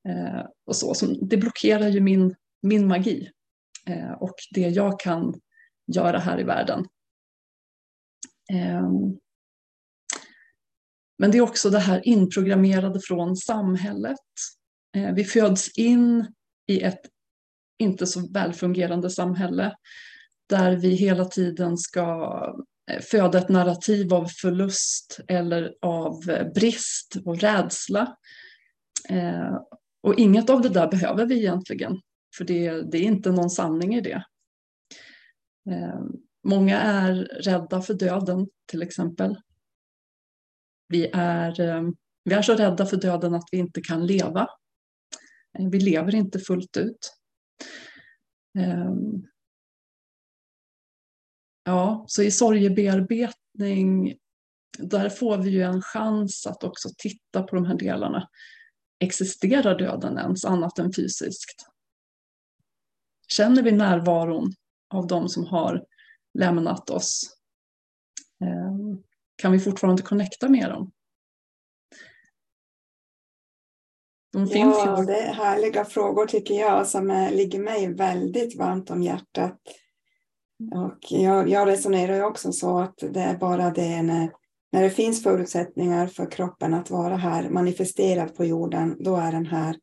eh, 0.09 0.45
och 0.65 0.75
så. 0.75 0.93
Det 1.21 1.37
blockerar 1.37 1.87
ju 1.87 2.01
min, 2.01 2.35
min 2.61 2.87
magi 2.87 3.31
eh, 3.87 4.11
och 4.11 4.35
det 4.51 4.69
jag 4.69 4.99
kan 4.99 5.33
göra 5.87 6.19
här 6.19 6.39
i 6.39 6.43
världen. 6.43 6.85
Ehm, 8.53 9.17
men 11.17 11.31
det 11.31 11.37
är 11.37 11.41
också 11.41 11.69
det 11.69 11.79
här 11.79 12.07
inprogrammerade 12.07 12.99
från 12.99 13.35
samhället. 13.35 14.19
Eh, 14.95 15.13
vi 15.13 15.23
föds 15.23 15.77
in 15.77 16.33
i 16.67 16.81
ett 16.81 17.01
inte 17.77 18.07
så 18.07 18.31
välfungerande 18.31 19.09
samhälle 19.09 19.75
där 20.49 20.75
vi 20.75 20.95
hela 20.95 21.25
tiden 21.25 21.77
ska 21.77 22.31
eh, 22.91 23.01
föda 23.01 23.37
ett 23.37 23.49
narrativ 23.49 24.13
av 24.13 24.25
förlust 24.25 25.19
eller 25.27 25.75
av 25.81 26.29
eh, 26.29 26.53
brist 26.53 27.17
och 27.25 27.39
rädsla. 27.39 28.17
Eh, 29.09 29.57
och 30.03 30.15
inget 30.19 30.49
av 30.49 30.61
det 30.61 30.69
där 30.69 30.87
behöver 30.87 31.25
vi 31.25 31.37
egentligen, 31.37 32.01
för 32.37 32.45
det, 32.45 32.91
det 32.91 32.97
är 32.97 33.03
inte 33.03 33.31
någon 33.31 33.49
sanning 33.49 33.95
i 33.95 34.01
det. 34.01 34.23
Eh, 35.69 36.01
många 36.43 36.79
är 36.79 37.13
rädda 37.41 37.81
för 37.81 37.93
döden 37.93 38.47
till 38.65 38.81
exempel. 38.81 39.37
Vi 40.89 41.09
är, 41.13 41.83
vi 42.23 42.33
är 42.33 42.41
så 42.41 42.53
rädda 42.53 42.85
för 42.85 42.97
döden 42.97 43.35
att 43.35 43.47
vi 43.51 43.57
inte 43.57 43.81
kan 43.81 44.05
leva. 44.07 44.47
Vi 45.71 45.79
lever 45.79 46.15
inte 46.15 46.39
fullt 46.39 46.77
ut. 46.77 47.16
Ehm, 48.59 49.27
ja, 51.63 52.05
så 52.07 52.23
i 52.23 52.31
sorgebearbetning, 52.31 54.17
där 54.79 55.09
får 55.09 55.37
vi 55.37 55.49
ju 55.49 55.61
en 55.61 55.81
chans 55.81 56.47
att 56.47 56.63
också 56.63 56.89
titta 56.97 57.43
på 57.43 57.55
de 57.55 57.65
här 57.65 57.77
delarna. 57.77 58.29
Existerar 58.99 59.79
döden 59.79 60.17
ens 60.17 60.45
annat 60.45 60.79
än 60.79 60.93
fysiskt? 60.93 61.67
Känner 63.27 63.63
vi 63.63 63.71
närvaron 63.71 64.53
av 64.89 65.07
de 65.07 65.29
som 65.29 65.45
har 65.45 65.85
lämnat 66.33 66.89
oss? 66.89 67.37
Ehm, 68.43 69.03
kan 69.35 69.51
vi 69.51 69.59
fortfarande 69.59 70.01
connecta 70.01 70.49
med 70.49 70.69
dem? 70.69 70.91
De 74.33 74.47
finns 74.47 74.77
ja, 74.85 74.99
ju. 74.99 75.05
det 75.05 75.19
är 75.19 75.33
härliga 75.33 75.85
frågor 75.85 76.25
tycker 76.25 76.55
jag 76.55 76.87
som 76.87 77.11
är, 77.11 77.31
ligger 77.31 77.59
mig 77.59 77.93
väldigt 77.93 78.57
varmt 78.57 78.89
om 78.89 79.03
hjärtat. 79.03 79.57
Och 80.75 81.11
jag, 81.11 81.49
jag 81.49 81.67
resonerar 81.67 82.15
ju 82.15 82.23
också 82.23 82.51
så 82.51 82.79
att 82.79 82.97
det 82.97 83.19
är 83.19 83.37
bara 83.37 83.69
det 83.69 84.01
när, 84.01 84.31
när 84.71 84.83
det 84.83 84.89
finns 84.89 85.23
förutsättningar 85.23 86.07
för 86.07 86.31
kroppen 86.31 86.73
att 86.73 86.89
vara 86.89 87.15
här 87.15 87.49
manifesterad 87.49 88.35
på 88.35 88.45
jorden, 88.45 88.97
då 88.99 89.15
är 89.15 89.31
den 89.31 89.45
här. 89.45 89.75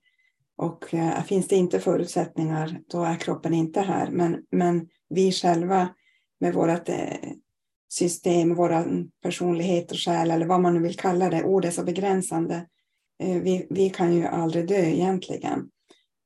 Och 0.56 0.94
äh, 0.94 1.24
finns 1.24 1.48
det 1.48 1.56
inte 1.56 1.80
förutsättningar, 1.80 2.80
då 2.88 3.04
är 3.04 3.16
kroppen 3.16 3.54
inte 3.54 3.80
här. 3.80 4.10
Men, 4.10 4.42
men 4.50 4.88
vi 5.08 5.32
själva 5.32 5.88
med 6.40 6.54
vårt 6.54 6.88
äh, 6.88 6.96
system, 7.88 8.54
vår 8.54 8.84
personlighet 9.22 9.90
och 9.90 9.98
själ, 9.98 10.30
eller 10.30 10.46
vad 10.46 10.60
man 10.60 10.74
nu 10.74 10.80
vill 10.80 10.96
kalla 10.96 11.30
det, 11.30 11.44
ord 11.44 11.64
är 11.64 11.70
så 11.70 11.84
begränsande 11.84 12.54
Eh, 12.56 12.73
vi, 13.24 13.66
vi 13.70 13.90
kan 13.90 14.14
ju 14.14 14.26
aldrig 14.26 14.68
dö 14.68 14.84
egentligen. 14.84 15.68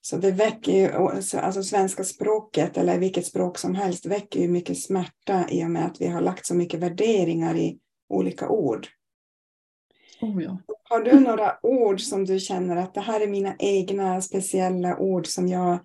Så 0.01 0.17
det 0.17 0.31
väcker 0.31 0.73
ju, 0.73 0.93
alltså 1.39 1.63
svenska 1.63 2.05
språket 2.05 2.77
eller 2.77 2.99
vilket 2.99 3.27
språk 3.27 3.59
som 3.59 3.75
helst 3.75 4.07
väcker 4.07 4.41
ju 4.41 4.49
mycket 4.49 4.83
smärta 4.83 5.49
i 5.51 5.65
och 5.65 5.71
med 5.71 5.87
att 5.87 6.01
vi 6.01 6.07
har 6.07 6.21
lagt 6.21 6.47
så 6.47 6.55
mycket 6.55 6.81
värderingar 6.81 7.57
i 7.57 7.79
olika 8.09 8.49
ord. 8.49 8.87
Oh 10.21 10.43
ja. 10.43 10.59
Har 10.83 11.01
du 11.01 11.21
några 11.21 11.57
ord 11.63 12.01
som 12.01 12.25
du 12.25 12.39
känner 12.39 12.77
att 12.77 12.95
det 12.95 13.01
här 13.01 13.21
är 13.21 13.27
mina 13.27 13.55
egna 13.59 14.21
speciella 14.21 14.99
ord 14.99 15.27
som 15.27 15.49
jag 15.49 15.79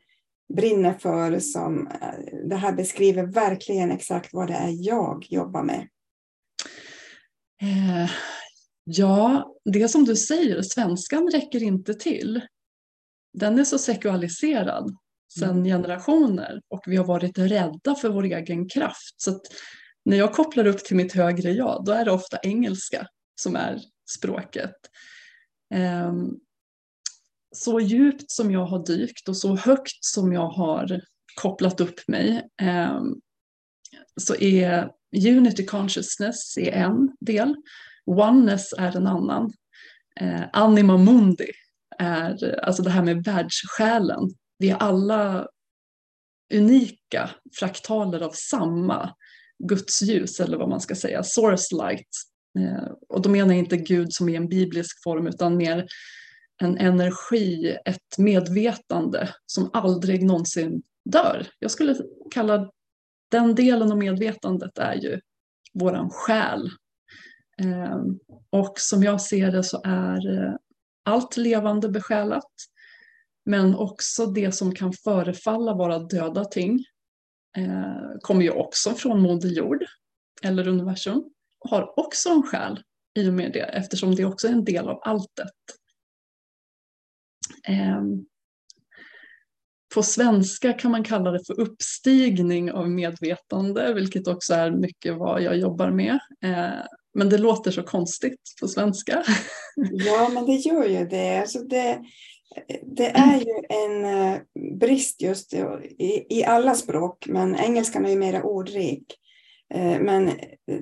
brinner 0.53 0.93
för, 0.93 1.39
som 1.39 1.87
eh, 1.87 2.47
det 2.49 2.55
här 2.55 2.73
beskriver 2.73 3.23
verkligen 3.23 3.91
exakt 3.91 4.33
vad 4.33 4.47
det 4.47 4.53
är 4.53 4.87
jag 4.87 5.25
jobbar 5.29 5.63
med? 5.63 5.87
Eh, 7.61 8.09
Ja, 8.83 9.53
det 9.65 9.89
som 9.89 10.05
du 10.05 10.15
säger, 10.15 10.61
svenskan 10.61 11.29
räcker 11.31 11.63
inte 11.63 11.93
till. 11.93 12.41
Den 13.33 13.59
är 13.59 13.63
så 13.63 13.77
sekualiserad 13.77 14.97
sedan 15.39 15.49
mm. 15.49 15.65
generationer 15.65 16.61
och 16.67 16.83
vi 16.85 16.95
har 16.95 17.05
varit 17.05 17.37
rädda 17.37 17.95
för 17.95 18.09
vår 18.09 18.23
egen 18.23 18.69
kraft. 18.69 19.13
Så 19.17 19.39
när 20.05 20.17
jag 20.17 20.33
kopplar 20.33 20.67
upp 20.67 20.83
till 20.83 20.95
mitt 20.95 21.13
högre 21.13 21.51
jag, 21.51 21.85
då 21.85 21.91
är 21.91 22.05
det 22.05 22.11
ofta 22.11 22.37
engelska 22.43 23.07
som 23.41 23.55
är 23.55 23.81
språket. 24.09 24.75
Ehm, 25.73 26.29
så 27.55 27.79
djupt 27.79 28.31
som 28.31 28.51
jag 28.51 28.65
har 28.65 28.85
dykt 28.85 29.29
och 29.29 29.37
så 29.37 29.55
högt 29.55 30.03
som 30.03 30.33
jag 30.33 30.47
har 30.47 31.01
kopplat 31.35 31.81
upp 31.81 32.07
mig 32.07 32.49
ehm, 32.61 33.15
så 34.21 34.35
är 34.35 34.91
Unity 35.15 35.65
Consciousness 35.65 36.57
är 36.57 36.71
en 36.71 37.15
del, 37.19 37.55
Oneness 38.05 38.73
är 38.77 38.97
en 38.97 39.07
annan. 39.07 39.53
Eh, 40.19 40.43
Anima 40.53 40.97
Mundi 40.97 41.51
är 41.99 42.59
alltså 42.59 42.83
det 42.83 42.89
här 42.89 43.03
med 43.03 43.23
världssjälen. 43.23 44.29
Vi 44.57 44.69
är 44.69 44.75
alla 44.75 45.47
unika 46.53 47.29
fraktaler 47.59 48.19
av 48.19 48.31
samma 48.33 49.15
Guds 49.63 50.01
ljus 50.01 50.39
eller 50.39 50.57
vad 50.57 50.69
man 50.69 50.81
ska 50.81 50.95
säga, 50.95 51.23
source 51.23 51.75
light. 51.75 52.09
Eh, 52.59 52.91
och 53.09 53.21
då 53.21 53.29
menar 53.29 53.53
jag 53.53 53.59
inte 53.59 53.77
Gud 53.77 54.13
som 54.13 54.29
i 54.29 54.35
en 54.35 54.49
biblisk 54.49 55.03
form 55.03 55.27
utan 55.27 55.57
mer 55.57 55.85
en 56.61 56.77
energi, 56.77 57.77
ett 57.85 58.17
medvetande 58.17 59.29
som 59.45 59.69
aldrig 59.73 60.23
någonsin 60.23 60.81
dör. 61.09 61.47
Jag 61.59 61.71
skulle 61.71 61.95
kalla 62.31 62.69
den 63.31 63.55
delen 63.55 63.91
av 63.91 63.97
medvetandet 63.97 64.77
är 64.77 64.93
ju 64.93 65.19
våran 65.73 66.09
själ. 66.09 66.69
Ehm, 67.63 68.19
och 68.49 68.79
som 68.79 69.03
jag 69.03 69.21
ser 69.21 69.51
det 69.51 69.63
så 69.63 69.81
är 69.83 70.45
eh, 70.45 70.55
allt 71.03 71.37
levande 71.37 71.89
besjälat. 71.89 72.51
Men 73.45 73.75
också 73.75 74.25
det 74.25 74.51
som 74.51 74.75
kan 74.75 74.93
förefalla 74.93 75.73
vara 75.73 75.99
döda 75.99 76.45
ting 76.45 76.85
eh, 77.57 78.19
kommer 78.21 78.41
ju 78.41 78.51
också 78.51 78.93
från 78.93 79.21
Moder 79.21 79.49
Jord 79.49 79.85
eller 80.43 80.67
universum 80.67 81.23
och 81.59 81.69
har 81.69 81.99
också 81.99 82.29
en 82.29 82.43
själ 82.43 82.83
i 83.19 83.29
och 83.29 83.33
med 83.33 83.53
det 83.53 83.59
eftersom 83.59 84.15
det 84.15 84.25
också 84.25 84.47
är 84.47 84.51
en 84.51 84.65
del 84.65 84.89
av 84.89 84.99
alltet. 85.03 85.51
Ehm, 87.67 88.25
på 89.93 90.03
svenska 90.03 90.73
kan 90.73 90.91
man 90.91 91.03
kalla 91.03 91.31
det 91.31 91.45
för 91.47 91.59
uppstigning 91.59 92.71
av 92.71 92.89
medvetande, 92.89 93.93
vilket 93.93 94.27
också 94.27 94.53
är 94.53 94.71
mycket 94.71 95.17
vad 95.17 95.41
jag 95.41 95.57
jobbar 95.57 95.91
med. 95.91 96.19
Eh, 96.41 96.85
men 97.13 97.29
det 97.29 97.37
låter 97.37 97.71
så 97.71 97.83
konstigt 97.83 98.39
på 98.61 98.67
svenska. 98.67 99.23
Ja, 99.75 100.29
men 100.33 100.45
det 100.45 100.55
gör 100.55 100.87
ju 100.87 101.05
det. 101.05 101.39
Alltså 101.39 101.59
det, 101.59 101.99
det 102.95 103.09
är 103.09 103.39
ju 103.39 103.53
en 103.69 104.05
eh, 104.05 104.39
brist 104.79 105.21
just 105.21 105.53
i, 105.53 106.25
i 106.29 106.43
alla 106.43 106.75
språk, 106.75 107.27
men 107.27 107.55
engelskan 107.55 108.05
är 108.05 108.09
ju 108.09 108.15
mera 108.15 108.43
ordrik. 108.43 109.03
Eh, 109.73 109.99
men 109.99 110.31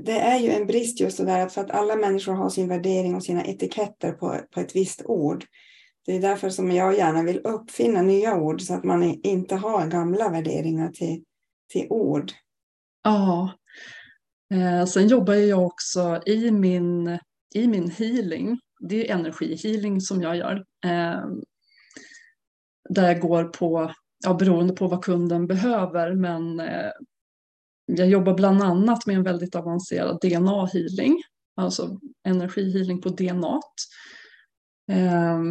det 0.05 0.19
är 0.19 0.39
ju 0.39 0.49
en 0.49 0.67
brist 0.67 0.99
just 0.99 1.17
det 1.17 1.25
där 1.25 1.39
att 1.39 1.53
för 1.53 1.61
att 1.61 1.71
alla 1.71 1.95
människor 1.95 2.33
har 2.33 2.49
sin 2.49 2.67
värdering 2.67 3.15
och 3.15 3.23
sina 3.23 3.45
etiketter 3.45 4.11
på, 4.11 4.39
på 4.51 4.59
ett 4.59 4.75
visst 4.75 5.01
ord. 5.05 5.45
Det 6.05 6.15
är 6.15 6.19
därför 6.19 6.49
som 6.49 6.71
jag 6.71 6.97
gärna 6.97 7.23
vill 7.23 7.41
uppfinna 7.43 8.01
nya 8.01 8.37
ord 8.37 8.61
så 8.61 8.73
att 8.73 8.83
man 8.83 9.03
inte 9.23 9.55
har 9.55 9.87
gamla 9.87 10.29
värderingar 10.29 10.89
till, 10.89 11.23
till 11.71 11.87
ord. 11.89 12.31
Ja. 13.03 13.51
Eh, 14.51 14.85
sen 14.85 15.07
jobbar 15.07 15.33
jag 15.33 15.65
också 15.65 16.21
i 16.25 16.51
min, 16.51 17.19
i 17.55 17.67
min 17.67 17.91
healing. 17.91 18.59
Det 18.79 19.09
är 19.09 19.15
energihealing 19.15 20.01
som 20.01 20.21
jag 20.21 20.37
gör. 20.37 20.65
Eh, 20.85 21.25
där 22.89 23.07
jag 23.07 23.19
går 23.19 23.43
på, 23.43 23.93
ja, 24.23 24.33
beroende 24.33 24.73
på 24.73 24.87
vad 24.87 25.03
kunden 25.03 25.47
behöver, 25.47 26.15
men 26.15 26.59
eh, 26.59 26.91
jag 27.85 28.07
jobbar 28.07 28.33
bland 28.33 28.61
annat 28.61 29.05
med 29.05 29.15
en 29.15 29.23
väldigt 29.23 29.55
avancerad 29.55 30.19
DNA-healing, 30.21 31.21
alltså 31.55 31.99
energihealing 32.23 33.01
på 33.01 33.09
DNA. 33.09 33.59
Eh, 34.91 35.41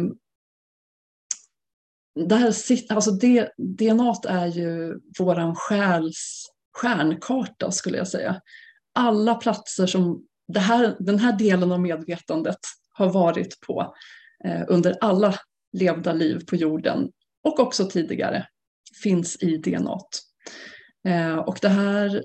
här, 2.29 2.93
alltså 2.93 3.11
det, 3.11 3.51
DNA 3.57 4.15
är 4.27 4.47
ju 4.47 4.99
våran 5.19 5.55
själs 5.55 6.45
stjärnkarta 6.77 7.71
skulle 7.71 7.97
jag 7.97 8.07
säga. 8.07 8.41
Alla 8.93 9.35
platser 9.35 9.85
som 9.85 10.25
det 10.47 10.59
här, 10.59 10.95
den 10.99 11.19
här 11.19 11.37
delen 11.37 11.71
av 11.71 11.81
medvetandet 11.81 12.59
har 12.93 13.09
varit 13.09 13.59
på 13.67 13.95
eh, 14.45 14.61
under 14.67 14.97
alla 15.01 15.35
levda 15.73 16.13
liv 16.13 16.45
på 16.49 16.55
jorden 16.55 17.11
och 17.43 17.59
också 17.59 17.85
tidigare 17.85 18.47
finns 19.03 19.35
i 19.35 19.57
DNA. 19.57 19.97
Eh, 21.07 21.35
och 21.35 21.57
det 21.61 21.69
här, 21.69 22.23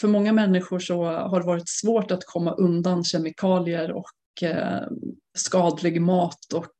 för 0.00 0.08
många 0.08 0.32
människor 0.32 0.78
så 0.78 1.04
har 1.04 1.40
det 1.40 1.46
varit 1.46 1.68
svårt 1.68 2.10
att 2.10 2.24
komma 2.24 2.54
undan 2.54 3.04
kemikalier 3.04 3.92
och 3.92 4.42
eh, 4.42 4.82
skadlig 5.38 6.02
mat 6.02 6.52
och 6.54 6.74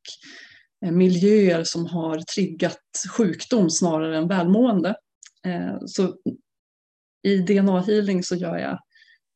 eh, 0.84 0.92
miljöer 0.92 1.64
som 1.64 1.86
har 1.86 2.18
triggat 2.18 2.80
sjukdom 3.16 3.70
snarare 3.70 4.16
än 4.16 4.28
välmående. 4.28 4.96
Eh, 5.46 5.76
så 5.86 6.16
i 7.22 7.38
DNA-healing 7.38 8.22
så 8.22 8.34
gör 8.34 8.58
jag 8.58 8.78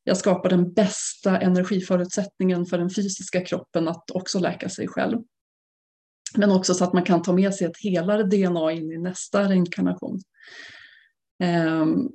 jag 0.04 0.16
skapar 0.16 0.50
den 0.50 0.72
bästa 0.72 1.40
energiförutsättningen 1.40 2.66
för 2.66 2.78
den 2.78 2.90
fysiska 2.90 3.44
kroppen 3.44 3.88
att 3.88 4.10
också 4.10 4.38
läka 4.38 4.68
sig 4.68 4.88
själv. 4.88 5.18
Men 6.36 6.52
också 6.52 6.74
så 6.74 6.84
att 6.84 6.92
man 6.92 7.04
kan 7.04 7.22
ta 7.22 7.32
med 7.32 7.54
sig 7.54 7.66
ett 7.66 7.82
helare 7.82 8.22
DNA 8.22 8.72
in 8.72 8.92
i 8.92 8.98
nästa 8.98 9.48
reinkarnation. 9.48 10.20
Um, 11.44 12.10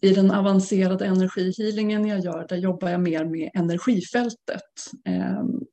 I 0.00 0.10
den 0.10 0.30
avancerade 0.30 1.06
energihealingen 1.06 2.06
jag 2.06 2.20
gör, 2.20 2.46
där 2.48 2.56
jobbar 2.56 2.88
jag 2.88 3.00
mer 3.00 3.24
med 3.24 3.50
energifältet. 3.54 4.90
Um, 5.08 5.66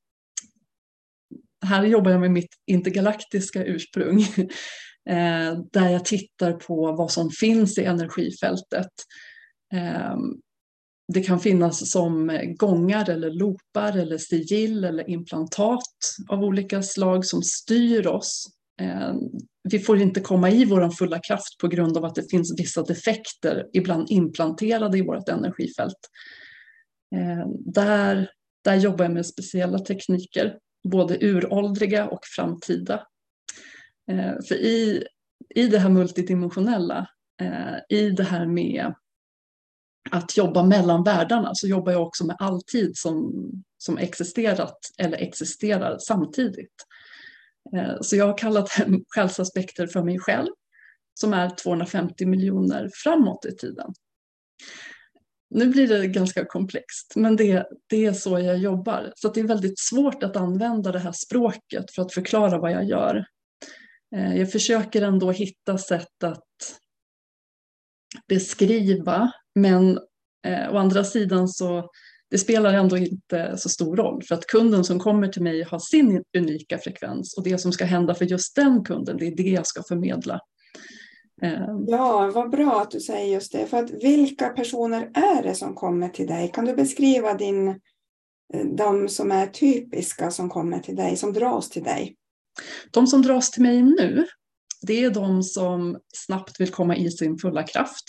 här 1.66 1.84
jobbar 1.84 2.12
jag 2.12 2.20
med 2.20 2.32
mitt 2.32 2.56
intergalaktiska 2.66 3.66
ursprung. 3.66 4.26
Ehm, 5.10 5.68
där 5.72 5.90
jag 5.90 6.06
tittar 6.06 6.54
på 6.54 6.92
vad 6.92 7.12
som 7.12 7.30
finns 7.30 7.78
i 7.78 7.84
energifältet. 7.84 8.92
Det 11.14 11.22
kan 11.22 11.40
finnas 11.40 11.92
som 11.92 12.40
gångar 12.58 13.10
eller 13.10 13.32
loopar 13.32 13.98
eller 13.98 14.18
sigill 14.18 14.84
eller 14.84 15.10
implantat 15.10 16.16
av 16.30 16.44
olika 16.44 16.84
slag 16.84 17.26
som 17.26 17.42
styr 17.42 18.08
oss. 18.08 18.46
Eh, 18.82 19.14
vi 19.64 19.80
får 19.80 20.02
inte 20.02 20.20
komma 20.20 20.50
i 20.50 20.66
vår 20.66 20.90
fulla 20.90 21.20
kraft 21.20 21.58
på 21.62 21.68
grund 21.68 21.98
av 21.98 22.06
att 22.06 22.16
det 22.16 22.30
finns 22.32 22.60
vissa 22.60 22.84
defekter, 22.84 23.68
ibland 23.74 24.12
implanterade 24.12 24.98
i 24.98 25.02
vårt 25.02 25.30
energifält. 25.30 26.00
Eh, 27.16 27.48
där, 27.60 28.30
där 28.64 28.76
jobbar 28.76 29.06
jag 29.06 29.14
med 29.14 29.26
speciella 29.26 29.80
tekniker, 29.80 30.58
både 30.92 31.18
uråldriga 31.22 32.08
och 32.08 32.26
framtida. 32.36 33.08
Eh, 34.12 34.34
för 34.48 34.56
i, 34.56 35.04
i 35.56 35.68
det 35.68 35.80
här 35.80 35.90
multidimensionella, 35.90 37.08
i 37.90 38.10
det 38.10 38.24
här 38.24 38.46
med 38.46 38.94
att 40.12 40.38
jobba 40.38 40.64
mellan 40.64 41.04
världarna 41.04 41.52
så 41.56 41.68
jobbar 41.68 41.92
jag 41.92 42.08
också 42.08 42.26
med 42.26 42.36
all 42.40 42.62
tid 42.62 42.98
som, 42.98 43.34
som 43.78 43.98
existerat 43.98 44.78
eller 44.98 45.18
existerar 45.18 45.98
samtidigt. 46.00 46.74
Eh, 47.76 48.02
så 48.02 48.16
jag 48.16 48.28
har 48.28 48.38
kallat 48.38 48.70
hem 48.70 49.04
själsaspekter 49.08 49.88
för 49.88 50.04
mig 50.04 50.20
själv 50.20 50.50
som 51.14 51.34
är 51.34 51.50
250 51.50 52.26
miljoner 52.26 52.90
framåt 52.94 53.46
i 53.46 53.56
tiden. 53.56 53.94
Nu 55.50 55.68
blir 55.68 55.88
det 55.88 56.08
ganska 56.08 56.46
komplext, 56.46 57.14
men 57.16 57.36
det, 57.36 57.68
det 57.90 58.06
är 58.06 58.14
så 58.14 58.40
jag 58.40 58.58
jobbar. 58.58 59.14
Så 59.16 59.30
det 59.30 59.40
är 59.40 59.48
väldigt 59.48 59.80
svårt 59.80 60.24
att 60.24 60.36
använda 60.36 60.92
det 60.92 61.00
här 61.00 61.12
språket 61.12 61.92
för 61.96 62.02
att 62.02 62.14
förklara 62.14 62.60
vad 62.60 62.72
jag 62.72 62.84
gör. 62.84 63.26
Eh, 64.16 64.38
jag 64.38 64.52
försöker 64.52 65.02
ändå 65.02 65.32
hitta 65.32 65.78
sätt 65.78 66.24
att 66.24 66.44
beskriva 68.30 69.32
men 69.56 70.00
eh, 70.48 70.74
å 70.74 70.78
andra 70.78 71.04
sidan 71.04 71.48
så 71.48 71.90
det 72.32 72.38
spelar 72.38 72.74
ändå 72.74 72.98
inte 72.98 73.58
så 73.58 73.70
stor 73.70 73.96
roll 73.96 74.24
för 74.24 74.36
att 74.36 74.48
kunden 74.48 74.84
som 74.84 75.00
kommer 75.00 75.28
till 75.28 75.42
mig 75.42 75.64
har 75.64 75.80
sin 75.80 76.24
unika 76.38 76.78
frekvens 76.78 77.38
och 77.38 77.44
det 77.44 77.58
som 77.58 77.72
ska 77.72 77.86
hända 77.86 78.16
för 78.16 78.26
just 78.26 78.56
den 78.56 78.84
kunden, 78.84 79.18
det 79.18 79.28
är 79.28 79.36
det 79.36 79.50
jag 79.50 79.68
ska 79.68 79.84
förmedla. 79.84 80.40
Eh. 81.42 81.66
Ja, 81.88 82.32
vad 82.34 82.50
bra 82.50 82.82
att 82.82 82.92
du 82.92 83.00
säger 83.00 83.34
just 83.34 83.52
det. 83.52 83.68
För 83.68 83.78
att 83.78 83.92
vilka 83.92 84.50
personer 84.50 85.12
är 85.14 85.44
det 85.44 85.56
som 85.56 85.76
kommer 85.76 86.10
till 86.10 86.28
dig? 86.28 86.52
Kan 86.54 86.66
du 86.66 86.76
beskriva 86.76 87.34
din, 87.34 87.68
eh, 88.54 88.66
de 88.78 89.10
som 89.10 89.32
är 89.32 89.48
typiska 89.48 90.32
som 90.32 90.50
kommer 90.50 90.80
till 90.80 90.96
dig, 90.96 91.18
som 91.18 91.34
dras 91.34 91.70
till 91.70 91.84
dig? 91.84 92.16
De 92.92 93.08
som 93.08 93.22
dras 93.22 93.52
till 93.52 93.64
mig 93.64 93.82
nu, 93.82 94.28
det 94.82 95.04
är 95.04 95.10
de 95.10 95.44
som 95.44 96.00
snabbt 96.14 96.60
vill 96.60 96.72
komma 96.72 96.96
i 96.96 97.12
sin 97.12 97.38
fulla 97.38 97.64
kraft. 97.64 98.04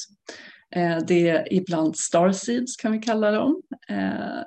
Eh, 0.77 0.99
det 1.07 1.29
är 1.29 1.53
ibland 1.53 1.97
starseeds 1.97 2.77
kan 2.77 2.93
vi 2.93 2.99
kalla 2.99 3.31
dem. 3.31 3.63
Eh, 3.89 4.43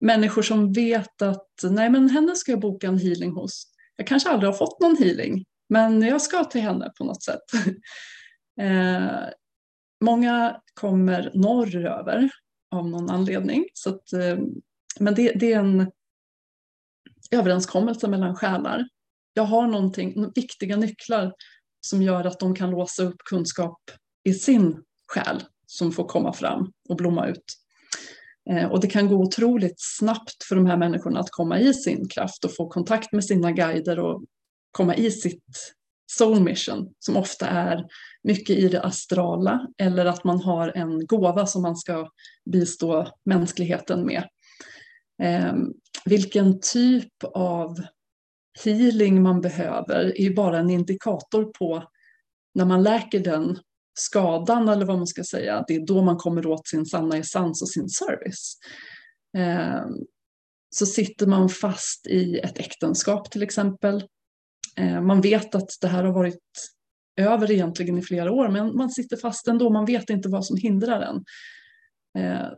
människor 0.00 0.42
som 0.42 0.72
vet 0.72 1.22
att 1.22 1.48
nej 1.62 1.90
men 1.90 2.10
henne 2.10 2.34
ska 2.34 2.52
jag 2.52 2.60
boka 2.60 2.86
en 2.86 2.98
healing 2.98 3.32
hos. 3.32 3.66
Jag 3.96 4.06
kanske 4.06 4.30
aldrig 4.30 4.48
har 4.52 4.58
fått 4.58 4.80
någon 4.80 4.96
healing 4.96 5.44
men 5.68 6.02
jag 6.02 6.22
ska 6.22 6.44
till 6.44 6.60
henne 6.60 6.92
på 6.98 7.04
något 7.04 7.22
sätt. 7.22 7.44
Eh, 8.60 9.28
många 10.04 10.60
kommer 10.74 11.30
norröver 11.34 12.30
av 12.70 12.88
någon 12.88 13.10
anledning. 13.10 13.64
Så 13.74 13.90
att, 13.90 14.02
men 15.00 15.14
det, 15.14 15.32
det, 15.32 15.52
är 15.52 15.58
en 15.58 15.90
överenskommelse 17.30 18.08
mellan 18.08 18.36
själar. 18.36 18.88
Jag 19.34 19.44
har 19.44 19.66
någonting, 19.66 20.32
viktiga 20.34 20.76
nycklar 20.76 21.32
som 21.80 22.02
gör 22.02 22.24
att 22.24 22.40
de 22.40 22.54
kan 22.54 22.70
låsa 22.70 23.02
upp 23.02 23.18
kunskap 23.30 23.80
i 24.24 24.34
sin 24.34 24.82
själ 25.06 25.42
som 25.66 25.92
får 25.92 26.08
komma 26.08 26.32
fram 26.32 26.72
och 26.88 26.96
blomma 26.96 27.26
ut. 27.26 27.44
Eh, 28.50 28.66
och 28.66 28.80
det 28.80 28.86
kan 28.86 29.08
gå 29.08 29.16
otroligt 29.16 29.76
snabbt 29.78 30.44
för 30.48 30.56
de 30.56 30.66
här 30.66 30.76
människorna 30.76 31.20
att 31.20 31.30
komma 31.30 31.60
i 31.60 31.74
sin 31.74 32.08
kraft 32.08 32.44
och 32.44 32.56
få 32.56 32.68
kontakt 32.68 33.12
med 33.12 33.24
sina 33.24 33.52
guider 33.52 33.98
och 33.98 34.24
komma 34.70 34.94
i 34.96 35.10
sitt 35.10 35.74
soul 36.12 36.40
mission 36.40 36.94
som 36.98 37.16
ofta 37.16 37.46
är 37.46 37.86
mycket 38.22 38.56
i 38.56 38.68
det 38.68 38.82
astrala 38.82 39.68
eller 39.78 40.06
att 40.06 40.24
man 40.24 40.40
har 40.40 40.68
en 40.76 41.06
gåva 41.06 41.46
som 41.46 41.62
man 41.62 41.76
ska 41.76 42.08
bistå 42.50 43.08
mänskligheten 43.24 44.06
med. 44.06 44.28
Eh, 45.22 45.54
vilken 46.04 46.60
typ 46.60 47.24
av 47.34 47.76
healing 48.62 49.22
man 49.22 49.40
behöver 49.40 50.04
är 50.04 50.22
ju 50.22 50.34
bara 50.34 50.58
en 50.58 50.70
indikator 50.70 51.44
på 51.44 51.88
när 52.54 52.64
man 52.64 52.82
läker 52.82 53.20
den 53.20 53.58
skadan 53.94 54.68
eller 54.68 54.86
vad 54.86 54.96
man 54.96 55.06
ska 55.06 55.24
säga, 55.24 55.64
det 55.68 55.74
är 55.74 55.86
då 55.86 56.02
man 56.02 56.16
kommer 56.16 56.46
åt 56.46 56.68
sin 56.68 56.86
sanna 56.86 57.16
essens 57.16 57.62
och 57.62 57.68
sin 57.68 57.88
service. 57.88 58.58
Ehm, 59.36 59.92
så 60.70 60.86
sitter 60.86 61.26
man 61.26 61.48
fast 61.48 62.06
i 62.06 62.38
ett 62.38 62.58
äktenskap 62.58 63.30
till 63.30 63.42
exempel. 63.42 64.04
Ehm, 64.76 65.06
man 65.06 65.20
vet 65.20 65.54
att 65.54 65.68
det 65.80 65.88
här 65.88 66.04
har 66.04 66.12
varit 66.12 66.40
över 67.16 67.50
egentligen 67.50 67.98
i 67.98 68.02
flera 68.02 68.32
år 68.32 68.48
men 68.48 68.76
man 68.76 68.90
sitter 68.90 69.16
fast 69.16 69.48
ändå, 69.48 69.70
man 69.70 69.84
vet 69.84 70.10
inte 70.10 70.28
vad 70.28 70.46
som 70.46 70.56
hindrar 70.56 71.00
en. 71.00 71.24
Ehm, 72.18 72.54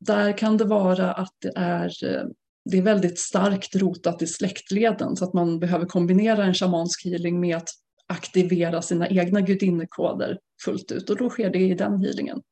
där 0.00 0.38
kan 0.38 0.56
det 0.56 0.64
vara 0.64 1.12
att 1.12 1.34
det 1.40 1.52
är, 1.56 2.04
eh, 2.04 2.24
det 2.70 2.78
är 2.78 2.82
väldigt 2.82 3.18
starkt 3.18 3.76
rotat 3.76 4.22
i 4.22 4.26
släktleden 4.26 5.16
så 5.16 5.24
att 5.24 5.34
man 5.34 5.60
behöver 5.60 5.86
kombinera 5.86 6.44
en 6.44 6.54
shamansk 6.54 7.04
healing 7.04 7.40
med 7.40 7.56
att 7.56 7.68
aktivera 8.06 8.82
sina 8.82 9.08
egna 9.08 9.40
gudinnekoder 9.40 10.38
fullt 10.64 10.92
ut 10.92 11.10
och 11.10 11.16
då 11.16 11.30
sker 11.30 11.50
det 11.50 11.58
i 11.58 11.74
den 11.74 12.00
healingen. 12.00 12.42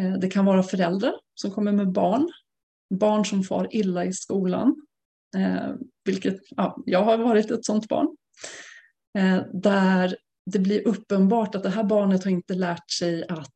Eh, 0.00 0.12
det 0.12 0.30
kan 0.30 0.44
vara 0.44 0.62
föräldrar 0.62 1.14
som 1.34 1.50
kommer 1.50 1.72
med 1.72 1.92
barn, 1.92 2.30
barn 2.94 3.24
som 3.24 3.42
far 3.42 3.68
illa 3.70 4.04
i 4.04 4.12
skolan, 4.12 4.76
eh, 5.36 5.74
vilket 6.04 6.40
ja, 6.50 6.82
jag 6.86 7.04
har 7.04 7.18
varit 7.18 7.50
ett 7.50 7.64
sådant 7.64 7.88
barn, 7.88 8.16
eh, 9.18 9.42
där 9.52 10.16
det 10.50 10.58
blir 10.58 10.88
uppenbart 10.88 11.54
att 11.54 11.62
det 11.62 11.70
här 11.70 11.84
barnet 11.84 12.24
har 12.24 12.30
inte 12.30 12.54
lärt 12.54 12.90
sig 12.90 13.24
att 13.28 13.48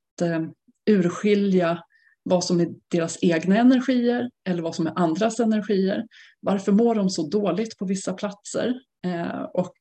urskilja 0.90 1.82
vad 2.28 2.44
som 2.44 2.60
är 2.60 2.68
deras 2.88 3.18
egna 3.22 3.56
energier 3.56 4.30
eller 4.48 4.62
vad 4.62 4.74
som 4.74 4.86
är 4.86 4.92
andras 4.96 5.40
energier. 5.40 6.06
Varför 6.40 6.72
mår 6.72 6.94
de 6.94 7.10
så 7.10 7.28
dåligt 7.28 7.78
på 7.78 7.84
vissa 7.84 8.12
platser? 8.12 8.74
Eh, 9.06 9.42
och 9.54 9.74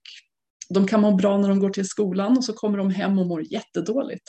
de 0.69 0.87
kan 0.87 1.01
må 1.01 1.11
bra 1.11 1.37
när 1.37 1.49
de 1.49 1.59
går 1.59 1.69
till 1.69 1.87
skolan 1.87 2.37
och 2.37 2.43
så 2.43 2.53
kommer 2.53 2.77
de 2.77 2.89
hem 2.89 3.19
och 3.19 3.27
mår 3.27 3.53
jättedåligt. 3.53 4.23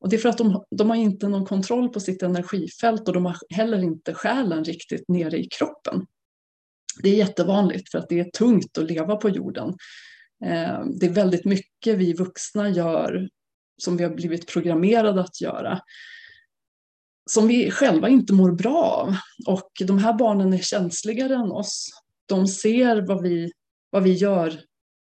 Och 0.00 0.08
det 0.08 0.16
är 0.16 0.18
för 0.18 0.28
att 0.28 0.38
de, 0.38 0.64
de 0.70 0.90
har 0.90 0.96
inte 0.96 1.28
någon 1.28 1.46
kontroll 1.46 1.88
på 1.88 2.00
sitt 2.00 2.22
energifält 2.22 3.08
och 3.08 3.14
de 3.14 3.26
har 3.26 3.36
heller 3.50 3.82
inte 3.82 4.14
själen 4.14 4.64
riktigt 4.64 5.08
nere 5.08 5.38
i 5.38 5.48
kroppen. 5.58 6.06
Det 7.02 7.08
är 7.08 7.14
jättevanligt 7.14 7.90
för 7.90 7.98
att 7.98 8.08
det 8.08 8.20
är 8.20 8.30
tungt 8.30 8.78
att 8.78 8.90
leva 8.90 9.16
på 9.16 9.28
jorden. 9.28 9.68
Eh, 10.44 10.80
det 11.00 11.06
är 11.06 11.10
väldigt 11.10 11.44
mycket 11.44 11.98
vi 11.98 12.12
vuxna 12.12 12.68
gör 12.68 13.28
som 13.82 13.96
vi 13.96 14.04
har 14.04 14.10
blivit 14.10 14.52
programmerade 14.52 15.20
att 15.20 15.40
göra 15.40 15.80
som 17.28 17.48
vi 17.48 17.70
själva 17.70 18.08
inte 18.08 18.32
mår 18.32 18.52
bra 18.52 18.84
av. 18.84 19.16
Och 19.46 19.70
de 19.86 19.98
här 19.98 20.12
barnen 20.12 20.52
är 20.52 20.58
känsligare 20.58 21.34
än 21.34 21.52
oss. 21.52 21.88
De 22.26 22.46
ser 22.46 23.06
vad 23.06 23.22
vi, 23.22 23.52
vad 23.90 24.02
vi 24.02 24.12
gör 24.12 24.60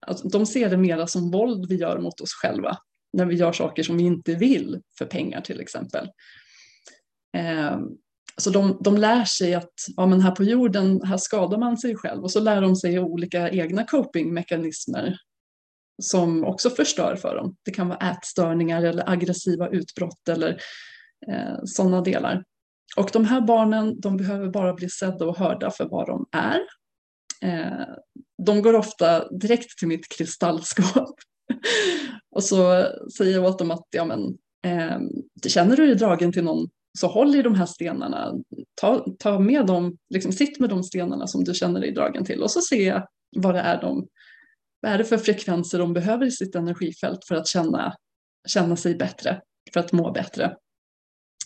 Alltså, 0.07 0.27
de 0.27 0.45
ser 0.45 0.69
det 0.69 0.77
mera 0.77 1.07
som 1.07 1.31
våld 1.31 1.65
vi 1.69 1.75
gör 1.75 1.99
mot 1.99 2.21
oss 2.21 2.33
själva 2.33 2.77
när 3.13 3.25
vi 3.25 3.35
gör 3.35 3.51
saker 3.51 3.83
som 3.83 3.97
vi 3.97 4.03
inte 4.03 4.35
vill 4.35 4.81
för 4.97 5.05
pengar 5.05 5.41
till 5.41 5.61
exempel. 5.61 6.09
Eh, 7.37 7.79
så 8.37 8.49
de, 8.49 8.77
de 8.81 8.97
lär 8.97 9.25
sig 9.25 9.53
att 9.53 9.73
ja, 9.95 10.05
men 10.05 10.21
här 10.21 10.31
på 10.31 10.43
jorden 10.43 11.01
här 11.01 11.17
skadar 11.17 11.57
man 11.57 11.77
sig 11.77 11.95
själv 11.95 12.23
och 12.23 12.31
så 12.31 12.39
lär 12.39 12.61
de 12.61 12.75
sig 12.75 12.99
olika 12.99 13.49
egna 13.49 13.85
copingmekanismer 13.85 15.17
som 16.01 16.43
också 16.43 16.69
förstör 16.69 17.15
för 17.15 17.35
dem. 17.35 17.55
Det 17.65 17.71
kan 17.71 17.87
vara 17.87 18.11
ätstörningar 18.11 18.83
eller 18.83 19.09
aggressiva 19.09 19.69
utbrott 19.69 20.29
eller 20.29 20.57
Eh, 21.27 21.55
sådana 21.65 22.01
delar. 22.01 22.43
Och 22.97 23.09
de 23.13 23.25
här 23.25 23.41
barnen 23.41 23.99
de 23.99 24.17
behöver 24.17 24.49
bara 24.49 24.73
bli 24.73 24.89
sedda 24.89 25.25
och 25.25 25.37
hörda 25.37 25.71
för 25.71 25.85
vad 25.85 26.07
de 26.07 26.25
är 26.31 26.59
Eh, 27.43 27.87
de 28.45 28.61
går 28.61 28.75
ofta 28.75 29.29
direkt 29.29 29.77
till 29.77 29.87
mitt 29.87 30.17
kristallskåp. 30.17 31.15
och 32.35 32.43
så 32.43 32.87
säger 33.17 33.33
jag 33.33 33.45
åt 33.45 33.59
dem 33.59 33.71
att 33.71 33.87
ja, 33.91 34.05
men, 34.05 34.37
eh, 34.65 34.99
känner 35.47 35.77
du 35.77 35.85
dig 35.85 35.95
dragen 35.95 36.31
till 36.31 36.43
någon 36.43 36.69
så 36.99 37.07
håll 37.07 37.35
i 37.35 37.41
de 37.41 37.55
här 37.55 37.65
stenarna. 37.65 38.33
Ta, 38.81 39.05
ta 39.19 39.39
med 39.39 39.65
dem, 39.65 39.97
liksom, 40.09 40.31
sitt 40.31 40.59
med 40.59 40.69
de 40.69 40.83
stenarna 40.83 41.27
som 41.27 41.43
du 41.43 41.53
känner 41.53 41.79
dig 41.79 41.91
dragen 41.91 42.25
till 42.25 42.43
och 42.43 42.51
så 42.51 42.61
se 42.61 43.01
vad 43.35 43.55
det 43.55 43.61
är 43.61 43.81
de 43.81 44.07
vad 44.81 44.91
är 44.91 44.97
det 44.97 45.05
för 45.05 45.17
frekvenser 45.17 45.79
de 45.79 45.93
behöver 45.93 46.25
i 46.25 46.31
sitt 46.31 46.55
energifält 46.55 47.19
för 47.27 47.35
att 47.35 47.47
känna, 47.47 47.95
känna 48.47 48.75
sig 48.75 48.95
bättre, 48.95 49.41
för 49.73 49.79
att 49.79 49.91
må 49.91 50.11
bättre. 50.11 50.55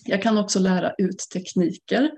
Jag 0.08 0.22
kan 0.22 0.38
också 0.38 0.60
lära 0.60 0.94
ut 0.98 1.20
tekniker 1.34 2.12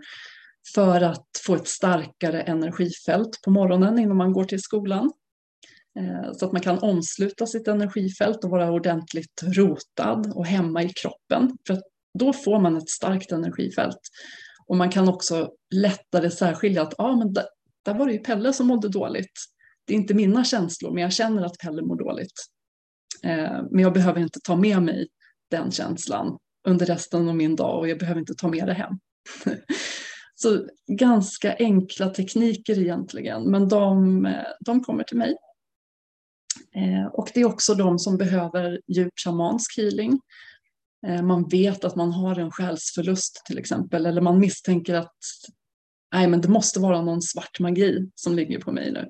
för 0.73 1.01
att 1.01 1.27
få 1.45 1.55
ett 1.55 1.67
starkare 1.67 2.41
energifält 2.41 3.41
på 3.43 3.51
morgonen 3.51 3.99
innan 3.99 4.17
man 4.17 4.33
går 4.33 4.43
till 4.43 4.61
skolan. 4.61 5.11
Eh, 5.99 6.33
så 6.33 6.45
att 6.45 6.51
man 6.51 6.61
kan 6.61 6.79
omsluta 6.79 7.45
sitt 7.45 7.67
energifält 7.67 8.43
och 8.43 8.49
vara 8.49 8.71
ordentligt 8.71 9.43
rotad 9.43 10.31
och 10.35 10.45
hemma 10.45 10.83
i 10.83 10.89
kroppen. 10.89 11.57
För 11.67 11.73
att 11.73 11.83
då 12.19 12.33
får 12.33 12.59
man 12.59 12.77
ett 12.77 12.89
starkt 12.89 13.31
energifält. 13.31 13.99
Och 14.67 14.77
man 14.77 14.89
kan 14.89 15.09
också 15.09 15.51
lättare 15.75 16.31
särskilja 16.31 16.81
att 16.81 16.93
ah, 16.97 17.15
men 17.15 17.33
där, 17.33 17.45
där 17.85 17.93
var 17.93 18.07
det 18.07 18.13
ju 18.13 18.19
Pelle 18.19 18.53
som 18.53 18.67
mådde 18.67 18.89
dåligt. 18.89 19.39
Det 19.85 19.93
är 19.93 19.97
inte 19.97 20.13
mina 20.13 20.43
känslor, 20.43 20.93
men 20.93 21.03
jag 21.03 21.13
känner 21.13 21.43
att 21.45 21.57
Pelle 21.57 21.81
mår 21.81 21.97
dåligt. 21.97 22.45
Eh, 23.23 23.63
men 23.71 23.79
jag 23.79 23.93
behöver 23.93 24.21
inte 24.21 24.39
ta 24.43 24.55
med 24.55 24.81
mig 24.81 25.07
den 25.51 25.71
känslan 25.71 26.37
under 26.67 26.85
resten 26.85 27.29
av 27.29 27.35
min 27.35 27.55
dag 27.55 27.79
och 27.79 27.89
jag 27.89 27.99
behöver 27.99 28.19
inte 28.19 28.35
ta 28.35 28.47
med 28.47 28.67
det 28.67 28.73
hem. 28.73 28.93
Så 30.35 30.65
ganska 30.87 31.55
enkla 31.55 32.09
tekniker 32.09 32.79
egentligen, 32.79 33.51
men 33.51 33.67
de, 33.67 34.27
de 34.59 34.83
kommer 34.83 35.03
till 35.03 35.17
mig. 35.17 35.35
Eh, 36.75 37.05
och 37.05 37.31
det 37.33 37.41
är 37.41 37.45
också 37.45 37.75
de 37.75 37.99
som 37.99 38.17
behöver 38.17 38.81
djup 38.87 39.13
shamansk 39.25 39.77
healing. 39.77 40.19
Eh, 41.07 41.21
man 41.21 41.47
vet 41.47 41.85
att 41.85 41.95
man 41.95 42.11
har 42.11 42.39
en 42.39 42.51
själsförlust 42.51 43.41
till 43.45 43.57
exempel, 43.57 44.05
eller 44.05 44.21
man 44.21 44.39
misstänker 44.39 44.93
att 44.93 45.17
nej, 46.13 46.27
men 46.27 46.41
det 46.41 46.47
måste 46.47 46.79
vara 46.79 47.01
någon 47.01 47.21
svart 47.21 47.59
magi 47.59 48.11
som 48.15 48.35
ligger 48.35 48.59
på 48.59 48.71
mig 48.71 48.91
nu. 48.91 49.09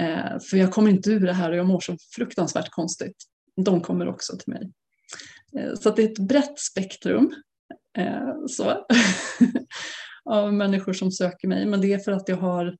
Eh, 0.00 0.38
för 0.50 0.56
jag 0.56 0.72
kommer 0.72 0.90
inte 0.90 1.10
ur 1.10 1.26
det 1.26 1.32
här 1.32 1.50
och 1.50 1.56
jag 1.56 1.66
mår 1.66 1.80
så 1.80 1.96
fruktansvärt 2.16 2.70
konstigt. 2.70 3.16
De 3.56 3.80
kommer 3.80 4.08
också 4.08 4.36
till 4.36 4.52
mig. 4.52 4.72
Eh, 5.58 5.74
så 5.74 5.90
det 5.90 6.02
är 6.02 6.12
ett 6.12 6.18
brett 6.18 6.58
spektrum. 6.58 7.34
Eh, 7.98 8.46
så. 8.48 8.86
av 10.30 10.54
människor 10.54 10.92
som 10.92 11.10
söker 11.10 11.48
mig, 11.48 11.66
men 11.66 11.80
det 11.80 11.92
är 11.92 11.98
för 11.98 12.12
att 12.12 12.28
jag 12.28 12.36
har 12.36 12.76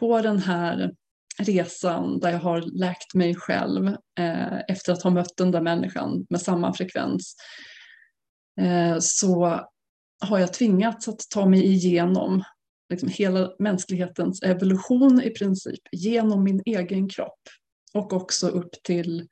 på 0.00 0.20
den 0.22 0.38
här 0.38 0.92
resan 1.38 2.20
där 2.20 2.30
jag 2.30 2.38
har 2.38 2.60
läkt 2.60 3.14
mig 3.14 3.34
själv 3.34 3.86
eh, 4.18 4.58
efter 4.68 4.92
att 4.92 5.02
ha 5.02 5.10
mött 5.10 5.36
den 5.36 5.50
där 5.50 5.60
människan 5.60 6.26
med 6.30 6.40
samma 6.40 6.74
frekvens 6.74 7.36
eh, 8.60 8.98
så 9.00 9.60
har 10.20 10.38
jag 10.38 10.52
tvingats 10.52 11.08
att 11.08 11.20
ta 11.30 11.46
mig 11.46 11.64
igenom 11.64 12.44
liksom 12.90 13.08
hela 13.08 13.50
mänsklighetens 13.58 14.42
evolution 14.42 15.22
i 15.22 15.30
princip 15.30 15.80
genom 15.92 16.44
min 16.44 16.62
egen 16.64 17.08
kropp 17.08 17.40
och 17.94 18.12
också 18.12 18.48
upp 18.48 18.70
till 18.82 19.28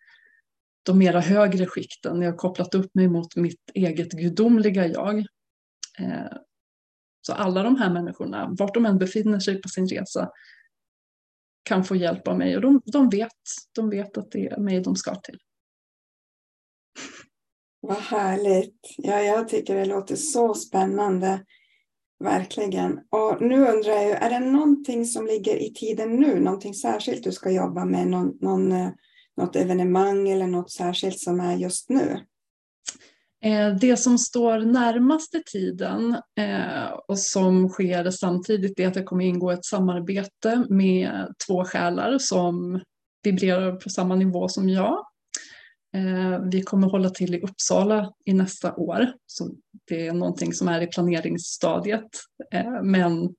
de 0.85 0.99
mera 0.99 1.20
högre 1.20 1.66
skikten. 1.66 2.23
Jag 2.23 2.31
har 2.31 2.38
kopplat 2.38 2.75
upp 2.75 2.94
mig 2.94 3.09
mot 3.09 3.37
mitt 3.37 3.70
eget 3.75 4.12
gudomliga 4.12 4.87
jag. 4.87 5.18
Eh, 5.99 6.37
så 7.20 7.33
alla 7.33 7.62
de 7.62 7.77
här 7.77 7.92
människorna, 7.92 8.55
vart 8.59 8.75
de 8.75 8.87
än 8.87 8.99
befinner 8.99 9.38
sig 9.38 9.62
på 9.62 9.68
sin 9.68 9.87
resa, 9.87 10.31
kan 11.62 11.85
få 11.85 11.97
hjälp 11.97 12.29
av 12.29 12.38
mig 12.38 12.57
och 12.57 12.62
de, 12.62 12.81
de, 12.85 13.09
vet, 13.09 13.33
de 13.75 13.90
vet 13.90 14.18
att 14.18 14.31
det 14.31 14.47
är 14.47 14.59
mig 14.59 14.81
de 14.81 14.97
ska 14.97 15.14
till. 15.14 15.38
Vad 17.81 17.97
härligt. 17.97 18.81
Ja, 18.97 19.20
jag 19.20 19.49
tycker 19.49 19.75
det 19.75 19.85
låter 19.85 20.16
så 20.16 20.55
spännande. 20.55 21.44
Verkligen. 22.25 23.01
Och 23.11 23.40
nu 23.40 23.68
undrar 23.68 23.92
jag, 23.92 24.23
är 24.23 24.31
det 24.31 24.51
någonting 24.51 25.05
som 25.05 25.27
ligger 25.27 25.57
i 25.57 25.75
tiden 25.75 26.16
nu? 26.16 26.40
Någonting 26.40 26.75
särskilt 26.75 27.25
du 27.25 27.33
ska 27.33 27.51
jobba 27.51 27.85
med? 27.85 28.07
Någon, 28.07 28.38
någon, 28.40 28.73
eh, 28.73 28.90
något 29.37 29.57
evenemang 29.57 30.29
eller 30.29 30.47
något 30.47 30.73
särskilt 30.73 31.20
som 31.20 31.40
är 31.40 31.57
just 31.57 31.88
nu? 31.88 32.20
Eh, 33.44 33.75
det 33.75 33.97
som 33.97 34.18
står 34.18 34.59
närmaste 34.59 35.42
tiden 35.53 36.16
eh, 36.38 36.88
och 37.09 37.18
som 37.18 37.68
sker 37.68 38.11
samtidigt 38.11 38.81
är 38.81 38.88
att 38.88 38.97
jag 38.97 39.07
kommer 39.07 39.25
ingå 39.25 39.51
ett 39.51 39.64
samarbete 39.64 40.64
med 40.68 41.27
två 41.47 41.64
själar 41.64 42.18
som 42.18 42.81
vibrerar 43.23 43.73
på 43.73 43.90
samma 43.90 44.14
nivå 44.14 44.49
som 44.49 44.68
jag. 44.68 45.07
Eh, 45.97 46.40
vi 46.53 46.62
kommer 46.62 46.88
hålla 46.88 47.11
till 47.11 47.35
i 47.35 47.40
Uppsala 47.40 48.12
i 48.25 48.33
nästa 48.33 48.75
år. 48.75 49.12
Så 49.27 49.51
det 49.88 50.07
är 50.07 50.12
någonting 50.12 50.53
som 50.53 50.68
är 50.68 50.81
i 50.81 50.87
planeringsstadiet. 50.87 52.11
Men 52.83 53.35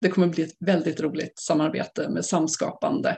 det 0.00 0.08
kommer 0.08 0.28
bli 0.28 0.42
ett 0.42 0.56
väldigt 0.60 1.00
roligt 1.00 1.38
samarbete 1.38 2.08
med 2.08 2.24
samskapande. 2.24 3.16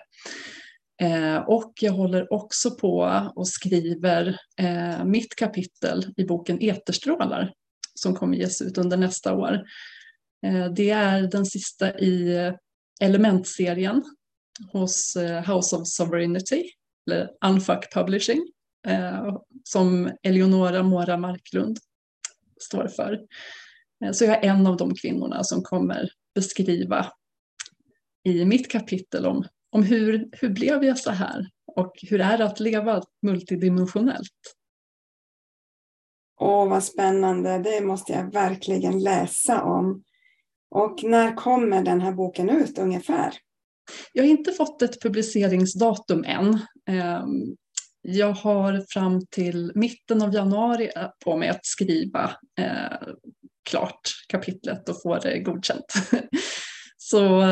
Eh, 1.00 1.36
och 1.36 1.72
jag 1.80 1.92
håller 1.92 2.32
också 2.32 2.70
på 2.70 3.22
och 3.36 3.48
skriver 3.48 4.40
eh, 4.56 5.04
mitt 5.04 5.34
kapitel 5.34 6.14
i 6.16 6.24
boken 6.24 6.58
Eterstrålar 6.60 7.52
som 7.94 8.14
kommer 8.14 8.36
ges 8.36 8.62
ut 8.62 8.78
under 8.78 8.96
nästa 8.96 9.34
år. 9.34 9.62
Eh, 10.46 10.66
det 10.66 10.90
är 10.90 11.22
den 11.22 11.46
sista 11.46 11.98
i 11.98 12.52
elementserien 13.00 14.04
hos 14.72 15.16
eh, 15.16 15.54
House 15.54 15.76
of 15.76 15.88
Sovereignty, 15.88 16.64
eller 17.06 17.30
Unfuck 17.44 17.94
Publishing 17.94 18.52
som 19.64 20.12
Eleonora 20.22 20.82
Mora 20.82 21.16
Marklund 21.16 21.78
står 22.60 22.88
för. 22.88 23.20
Så 24.12 24.24
jag 24.24 24.44
är 24.44 24.50
en 24.50 24.66
av 24.66 24.76
de 24.76 24.94
kvinnorna 24.94 25.44
som 25.44 25.62
kommer 25.62 26.10
beskriva 26.34 27.06
i 28.24 28.44
mitt 28.44 28.70
kapitel 28.70 29.26
om, 29.26 29.44
om 29.70 29.82
hur, 29.82 30.28
hur 30.32 30.48
blev 30.48 30.84
jag 30.84 30.98
så 30.98 31.10
här 31.10 31.46
och 31.76 31.92
hur 32.02 32.20
är 32.20 32.38
det 32.38 32.44
att 32.44 32.60
leva 32.60 33.02
multidimensionellt. 33.22 34.56
Åh, 36.40 36.68
vad 36.68 36.84
spännande. 36.84 37.58
Det 37.58 37.80
måste 37.80 38.12
jag 38.12 38.32
verkligen 38.32 39.02
läsa 39.02 39.62
om. 39.62 40.04
Och 40.70 41.04
när 41.04 41.36
kommer 41.36 41.82
den 41.82 42.00
här 42.00 42.12
boken 42.12 42.50
ut 42.50 42.78
ungefär? 42.78 43.34
Jag 44.12 44.22
har 44.22 44.28
inte 44.28 44.52
fått 44.52 44.82
ett 44.82 45.02
publiceringsdatum 45.02 46.24
än. 46.24 46.58
Ehm, 46.88 47.56
jag 48.02 48.32
har 48.32 48.84
fram 48.88 49.26
till 49.26 49.72
mitten 49.74 50.22
av 50.22 50.34
januari 50.34 50.90
på 51.24 51.36
mig 51.36 51.48
att 51.48 51.66
skriva 51.66 52.24
eh, 52.58 53.08
klart 53.70 54.00
kapitlet 54.28 54.88
och 54.88 55.02
få 55.02 55.18
det 55.18 55.38
godkänt. 55.38 55.92
Så 57.02 57.42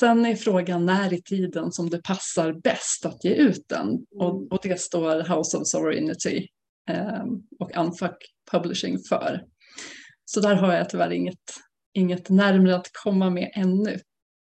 sen 0.00 0.26
är 0.26 0.36
frågan 0.36 0.86
när 0.86 1.12
i 1.12 1.22
tiden 1.22 1.72
som 1.72 1.90
det 1.90 2.02
passar 2.02 2.52
bäst 2.52 3.06
att 3.06 3.24
ge 3.24 3.34
ut 3.34 3.68
den. 3.68 4.06
Och, 4.14 4.36
mm. 4.36 4.48
och 4.50 4.58
det 4.62 4.80
står 4.80 5.36
House 5.36 5.56
of 5.56 5.68
Sovereignty 5.68 6.46
eh, 6.90 7.24
och 7.58 7.76
Unfuck 7.76 8.16
Publishing 8.50 8.98
för. 9.08 9.44
Så 10.24 10.40
där 10.40 10.54
har 10.54 10.74
jag 10.74 10.90
tyvärr 10.90 11.10
inget, 11.10 11.38
inget 11.94 12.28
närmare 12.28 12.76
att 12.76 12.90
komma 13.04 13.30
med 13.30 13.50
ännu. 13.54 13.98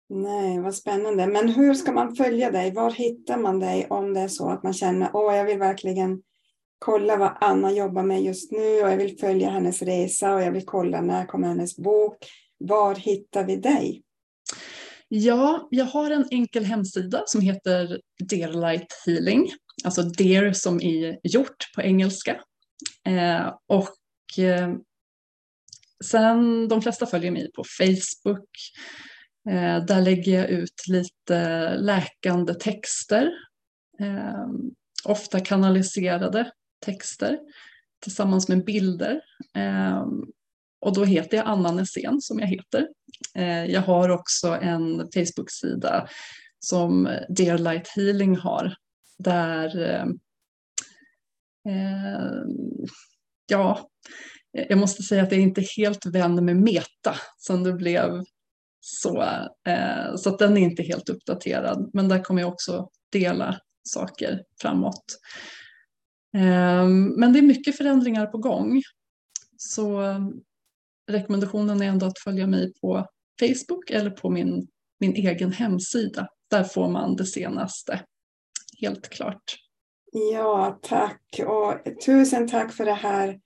Nej, 0.10 0.60
vad 0.60 0.76
spännande. 0.76 1.28
Men 1.28 1.50
hur 1.50 1.74
ska 1.74 1.92
man 1.92 2.16
följa 2.16 2.52
dig? 2.52 2.72
Var 2.72 2.92
hittar 2.92 3.38
man 3.38 3.60
dig 3.60 3.88
om 3.90 4.14
det 4.14 4.20
är 4.20 4.28
så 4.28 4.50
att 4.50 4.64
man 4.64 4.74
känner 4.74 5.06
att 5.06 5.38
jag 5.38 5.46
vill 5.46 5.60
verkligen 5.60 6.22
kolla 6.80 7.18
vad 7.18 7.38
Anna 7.42 7.72
jobbar 7.72 8.04
med 8.04 8.22
just 8.22 8.52
nu 8.52 8.82
och 8.82 8.92
jag 8.92 8.98
vill 8.98 9.18
följa 9.18 9.50
hennes 9.50 9.82
resa 9.82 10.36
och 10.36 10.42
jag 10.42 10.52
vill 10.52 10.66
kolla 10.66 11.02
när 11.02 11.26
kommer 11.26 11.48
hennes 11.48 11.78
bok. 11.78 12.18
Var 12.68 12.96
hittar 12.96 13.44
vi 13.44 13.56
dig? 13.56 14.04
Ja, 15.08 15.68
jag 15.72 15.86
har 15.86 16.12
en 16.12 16.26
enkel 16.32 16.66
hemsida 16.66 17.24
som 17.26 17.42
heter 17.42 18.02
Dearlight 18.30 18.88
Healing, 19.06 19.52
alltså 19.84 20.02
Dear 20.02 20.54
som 20.54 20.82
i 20.82 21.20
gjort 21.24 21.72
på 21.76 21.82
engelska. 21.82 22.42
Eh, 23.08 23.54
och 23.68 24.44
eh, 24.44 24.74
sen, 26.04 26.68
de 26.68 26.82
flesta 26.82 27.06
följer 27.06 27.32
mig 27.32 27.52
på 27.52 27.64
Facebook, 27.78 28.50
Eh, 29.50 29.86
där 29.86 30.02
lägger 30.02 30.40
jag 30.40 30.50
ut 30.50 30.88
lite 30.88 31.70
läkande 31.78 32.54
texter, 32.54 33.32
eh, 34.00 34.48
ofta 35.06 35.40
kanaliserade 35.40 36.52
texter 36.86 37.40
tillsammans 38.04 38.50
med 38.50 38.66
bilder. 38.66 39.22
Eh, 39.56 40.06
och 40.84 40.94
då 40.94 41.06
heter 41.06 41.38
jag 41.38 41.48
Anna 41.48 41.72
Nässén 41.72 42.22
som 42.22 42.40
jag 42.40 42.48
heter. 42.48 42.88
Eh, 43.36 43.66
jag 43.66 43.82
har 43.82 44.10
också 44.10 44.48
en 44.48 44.98
Facebook-sida 44.98 46.08
som 46.60 47.18
Dear 47.30 47.58
Light 47.58 47.88
Healing 47.88 48.36
har 48.36 48.76
där 49.18 49.82
eh, 49.82 50.06
eh, 51.74 52.44
ja, 53.48 53.90
jag 54.52 54.78
måste 54.78 55.04
säga 55.04 55.24
att 55.24 55.32
jag 55.32 55.42
inte 55.42 55.62
är 55.62 55.78
helt 55.78 56.06
vän 56.06 56.46
med 56.46 56.56
Meta 56.56 57.16
som 57.38 57.64
det 57.64 57.74
blev 57.74 58.24
så, 58.80 59.22
eh, 59.68 60.16
så 60.16 60.30
att 60.30 60.40
den 60.40 60.58
är 60.58 60.62
inte 60.62 60.84
helt 60.84 61.10
uppdaterad, 61.10 61.90
men 61.94 62.08
där 62.08 62.24
kommer 62.24 62.42
jag 62.42 62.54
också 62.54 62.90
dela 63.12 63.60
saker 63.84 64.44
framåt. 64.62 65.06
Eh, 66.36 66.88
men 67.18 67.34
det 67.34 67.40
är 67.40 67.44
mycket 67.44 67.78
förändringar 67.78 68.26
på 68.26 68.38
gång. 68.38 68.82
Så 69.58 70.02
rekommendationen 71.12 71.82
är 71.82 71.86
ändå 71.86 72.06
att 72.06 72.20
följa 72.20 72.48
mig 72.48 72.74
på 72.74 73.08
Facebook 73.40 73.90
eller 73.90 74.10
på 74.10 74.30
min, 74.30 74.68
min 75.00 75.14
egen 75.14 75.52
hemsida. 75.52 76.28
Där 76.50 76.64
får 76.64 76.90
man 76.90 77.16
det 77.16 77.26
senaste, 77.26 78.02
helt 78.82 79.10
klart. 79.10 79.56
Ja, 80.12 80.80
tack. 80.82 81.40
Och 81.48 82.02
tusen 82.06 82.48
tack 82.48 82.74
för 82.74 82.86
det 82.86 82.94
här 82.94 83.40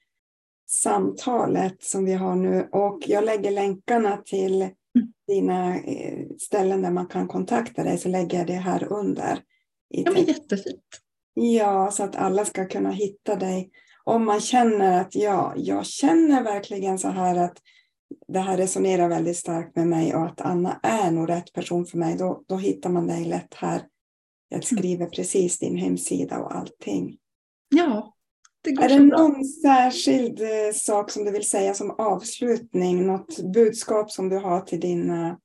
samtalet 0.70 1.84
som 1.84 2.06
vi 2.06 2.14
har 2.14 2.36
nu. 2.36 2.70
Och 2.72 3.00
jag 3.08 3.26
lägger 3.26 3.52
länkarna 3.52 4.18
till 4.18 4.70
dina 5.28 5.76
eh, 5.76 6.28
ställen 6.40 6.82
där 6.82 6.92
man 6.92 7.08
kan 7.08 7.28
kontakta 7.28 7.84
dig 7.84 7.98
så 7.98 8.10
lägger 8.10 8.38
jag 8.38 8.48
det 8.48 8.54
här 8.54 8.92
under. 8.92 9.40
ja, 9.88 10.12
men 10.12 10.24
jättefint. 10.24 11.02
Ja, 11.34 11.92
så 11.92 12.04
att 12.04 12.16
alla 12.16 12.46
ska 12.46 12.68
kunna 12.68 12.92
hitta 12.92 13.36
dig. 13.36 13.72
Om 14.08 14.26
man 14.26 14.42
känner 14.42 15.02
att 15.02 15.16
ja, 15.16 15.54
jag 15.58 15.86
känner 15.86 16.44
verkligen 16.44 17.00
så 17.00 17.08
här 17.08 17.36
att 17.36 17.58
det 18.28 18.40
här 18.40 18.58
resonerar 18.58 19.10
väldigt 19.10 19.38
starkt 19.38 19.76
med 19.76 19.88
mig 19.88 20.16
och 20.16 20.26
att 20.26 20.42
Anna 20.42 20.80
är 20.84 21.12
nog 21.12 21.30
rätt 21.30 21.54
person 21.54 21.86
för 21.86 21.98
mig, 21.98 22.18
då, 22.18 22.44
då 22.48 22.58
hittar 22.58 22.90
man 22.90 23.08
dig 23.08 23.26
lätt 23.26 23.54
här. 23.54 23.82
Jag 24.50 24.58
mm. 24.58 24.62
skriver 24.62 25.06
precis 25.06 25.60
din 25.60 25.78
hemsida 25.78 26.40
och 26.40 26.56
allting. 26.56 27.18
Ja, 27.70 28.14
det 28.62 28.72
går 28.72 28.84
är 28.84 28.90
det 28.90 29.06
bra. 29.06 29.18
någon 29.18 29.46
särskild 29.46 30.42
eh, 30.42 30.74
sak 30.74 31.12
som 31.12 31.26
du 31.26 31.32
vill 31.32 31.50
säga 31.50 31.74
som 31.74 31.92
avslutning? 31.92 33.08
Något 33.08 33.40
budskap 33.54 34.12
som 34.12 34.30
du 34.30 34.38
har 34.38 34.62
till 34.62 34.80
dina 34.80 35.40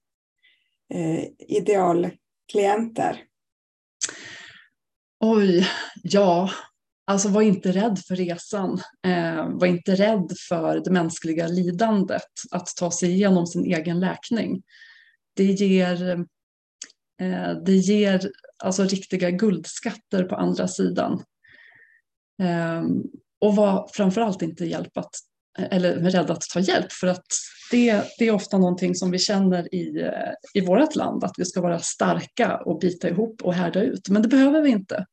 eh, 0.94 1.24
idealklienter? 1.38 3.24
Oj, 5.20 5.68
ja. 6.02 6.50
Alltså 7.04 7.28
var 7.28 7.42
inte 7.42 7.72
rädd 7.72 7.98
för 8.08 8.16
resan. 8.16 8.80
Eh, 9.06 9.48
var 9.48 9.66
inte 9.66 9.94
rädd 9.94 10.32
för 10.48 10.80
det 10.84 10.90
mänskliga 10.90 11.48
lidandet. 11.48 12.30
Att 12.50 12.66
ta 12.76 12.90
sig 12.90 13.10
igenom 13.10 13.46
sin 13.46 13.64
egen 13.64 14.00
läkning. 14.00 14.62
Det 15.36 15.44
ger, 15.44 16.26
eh, 17.20 17.50
det 17.66 17.76
ger 17.76 18.30
alltså 18.64 18.84
riktiga 18.84 19.30
guldskatter 19.30 20.24
på 20.24 20.36
andra 20.36 20.68
sidan. 20.68 21.22
Eh, 22.42 22.82
och 23.40 23.56
var 23.56 23.90
framförallt 23.92 24.42
inte 24.42 24.64
hjälp 24.64 24.96
att, 24.96 25.14
eller 25.58 25.94
rädd 25.94 26.30
att 26.30 26.42
ta 26.52 26.60
hjälp 26.60 26.92
för 26.92 27.06
att 27.06 27.26
det, 27.70 28.04
det 28.18 28.28
är 28.28 28.32
ofta 28.32 28.58
någonting 28.58 28.94
som 28.94 29.10
vi 29.10 29.18
känner 29.18 29.74
i, 29.74 30.10
i 30.54 30.60
vårt 30.60 30.96
land 30.96 31.24
att 31.24 31.34
vi 31.38 31.44
ska 31.44 31.60
vara 31.60 31.78
starka 31.78 32.56
och 32.56 32.78
bita 32.78 33.08
ihop 33.08 33.42
och 33.42 33.54
härda 33.54 33.82
ut. 33.82 34.08
Men 34.08 34.22
det 34.22 34.28
behöver 34.28 34.62
vi 34.62 34.70
inte. 34.70 35.06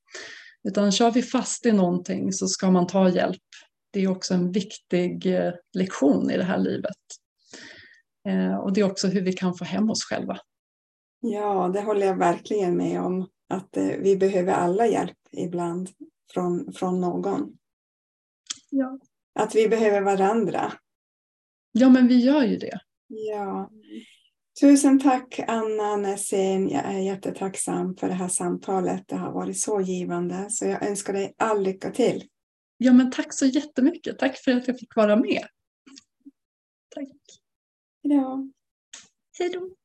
Utan 0.63 0.91
kör 0.91 1.11
vi 1.11 1.21
fast 1.21 1.65
i 1.65 1.71
någonting 1.71 2.33
så 2.33 2.47
ska 2.47 2.71
man 2.71 2.87
ta 2.87 3.09
hjälp. 3.09 3.41
Det 3.91 3.99
är 3.99 4.07
också 4.07 4.33
en 4.33 4.51
viktig 4.51 5.35
eh, 5.35 5.53
lektion 5.73 6.31
i 6.31 6.37
det 6.37 6.43
här 6.43 6.57
livet. 6.57 6.95
Eh, 8.27 8.55
och 8.55 8.73
det 8.73 8.81
är 8.81 8.91
också 8.91 9.07
hur 9.07 9.21
vi 9.21 9.33
kan 9.33 9.55
få 9.55 9.65
hem 9.65 9.89
oss 9.89 10.03
själva. 10.03 10.37
Ja, 11.19 11.69
det 11.73 11.81
håller 11.81 12.07
jag 12.07 12.17
verkligen 12.17 12.77
med 12.77 13.01
om. 13.01 13.27
Att 13.49 13.77
eh, 13.77 13.87
vi 13.99 14.17
behöver 14.17 14.53
alla 14.53 14.87
hjälp 14.87 15.17
ibland 15.31 15.89
från, 16.33 16.73
från 16.73 17.01
någon. 17.01 17.57
Ja. 18.69 18.99
Att 19.39 19.55
vi 19.55 19.67
behöver 19.67 20.01
varandra. 20.01 20.73
Ja, 21.71 21.89
men 21.89 22.07
vi 22.07 22.19
gör 22.19 22.43
ju 22.43 22.57
det. 22.57 22.79
Ja. 23.07 23.71
Tusen 24.59 24.99
tack 24.99 25.39
Anna 25.47 25.97
Nässén. 25.97 26.69
Jag 26.69 26.85
är 26.85 26.99
jättetacksam 26.99 27.95
för 27.95 28.07
det 28.07 28.13
här 28.13 28.27
samtalet. 28.27 29.07
Det 29.07 29.15
har 29.15 29.31
varit 29.31 29.59
så 29.59 29.81
givande. 29.81 30.49
Så 30.49 30.65
jag 30.65 30.87
önskar 30.87 31.13
dig 31.13 31.35
all 31.37 31.63
lycka 31.63 31.91
till. 31.91 32.29
Ja, 32.77 32.93
men 32.93 33.11
tack 33.11 33.33
så 33.33 33.45
jättemycket. 33.45 34.19
Tack 34.19 34.37
för 34.37 34.51
att 34.51 34.67
jag 34.67 34.79
fick 34.79 34.95
vara 34.95 35.15
med. 35.15 35.43
Tack. 36.89 37.07
Hej 39.39 39.49
då. 39.49 39.78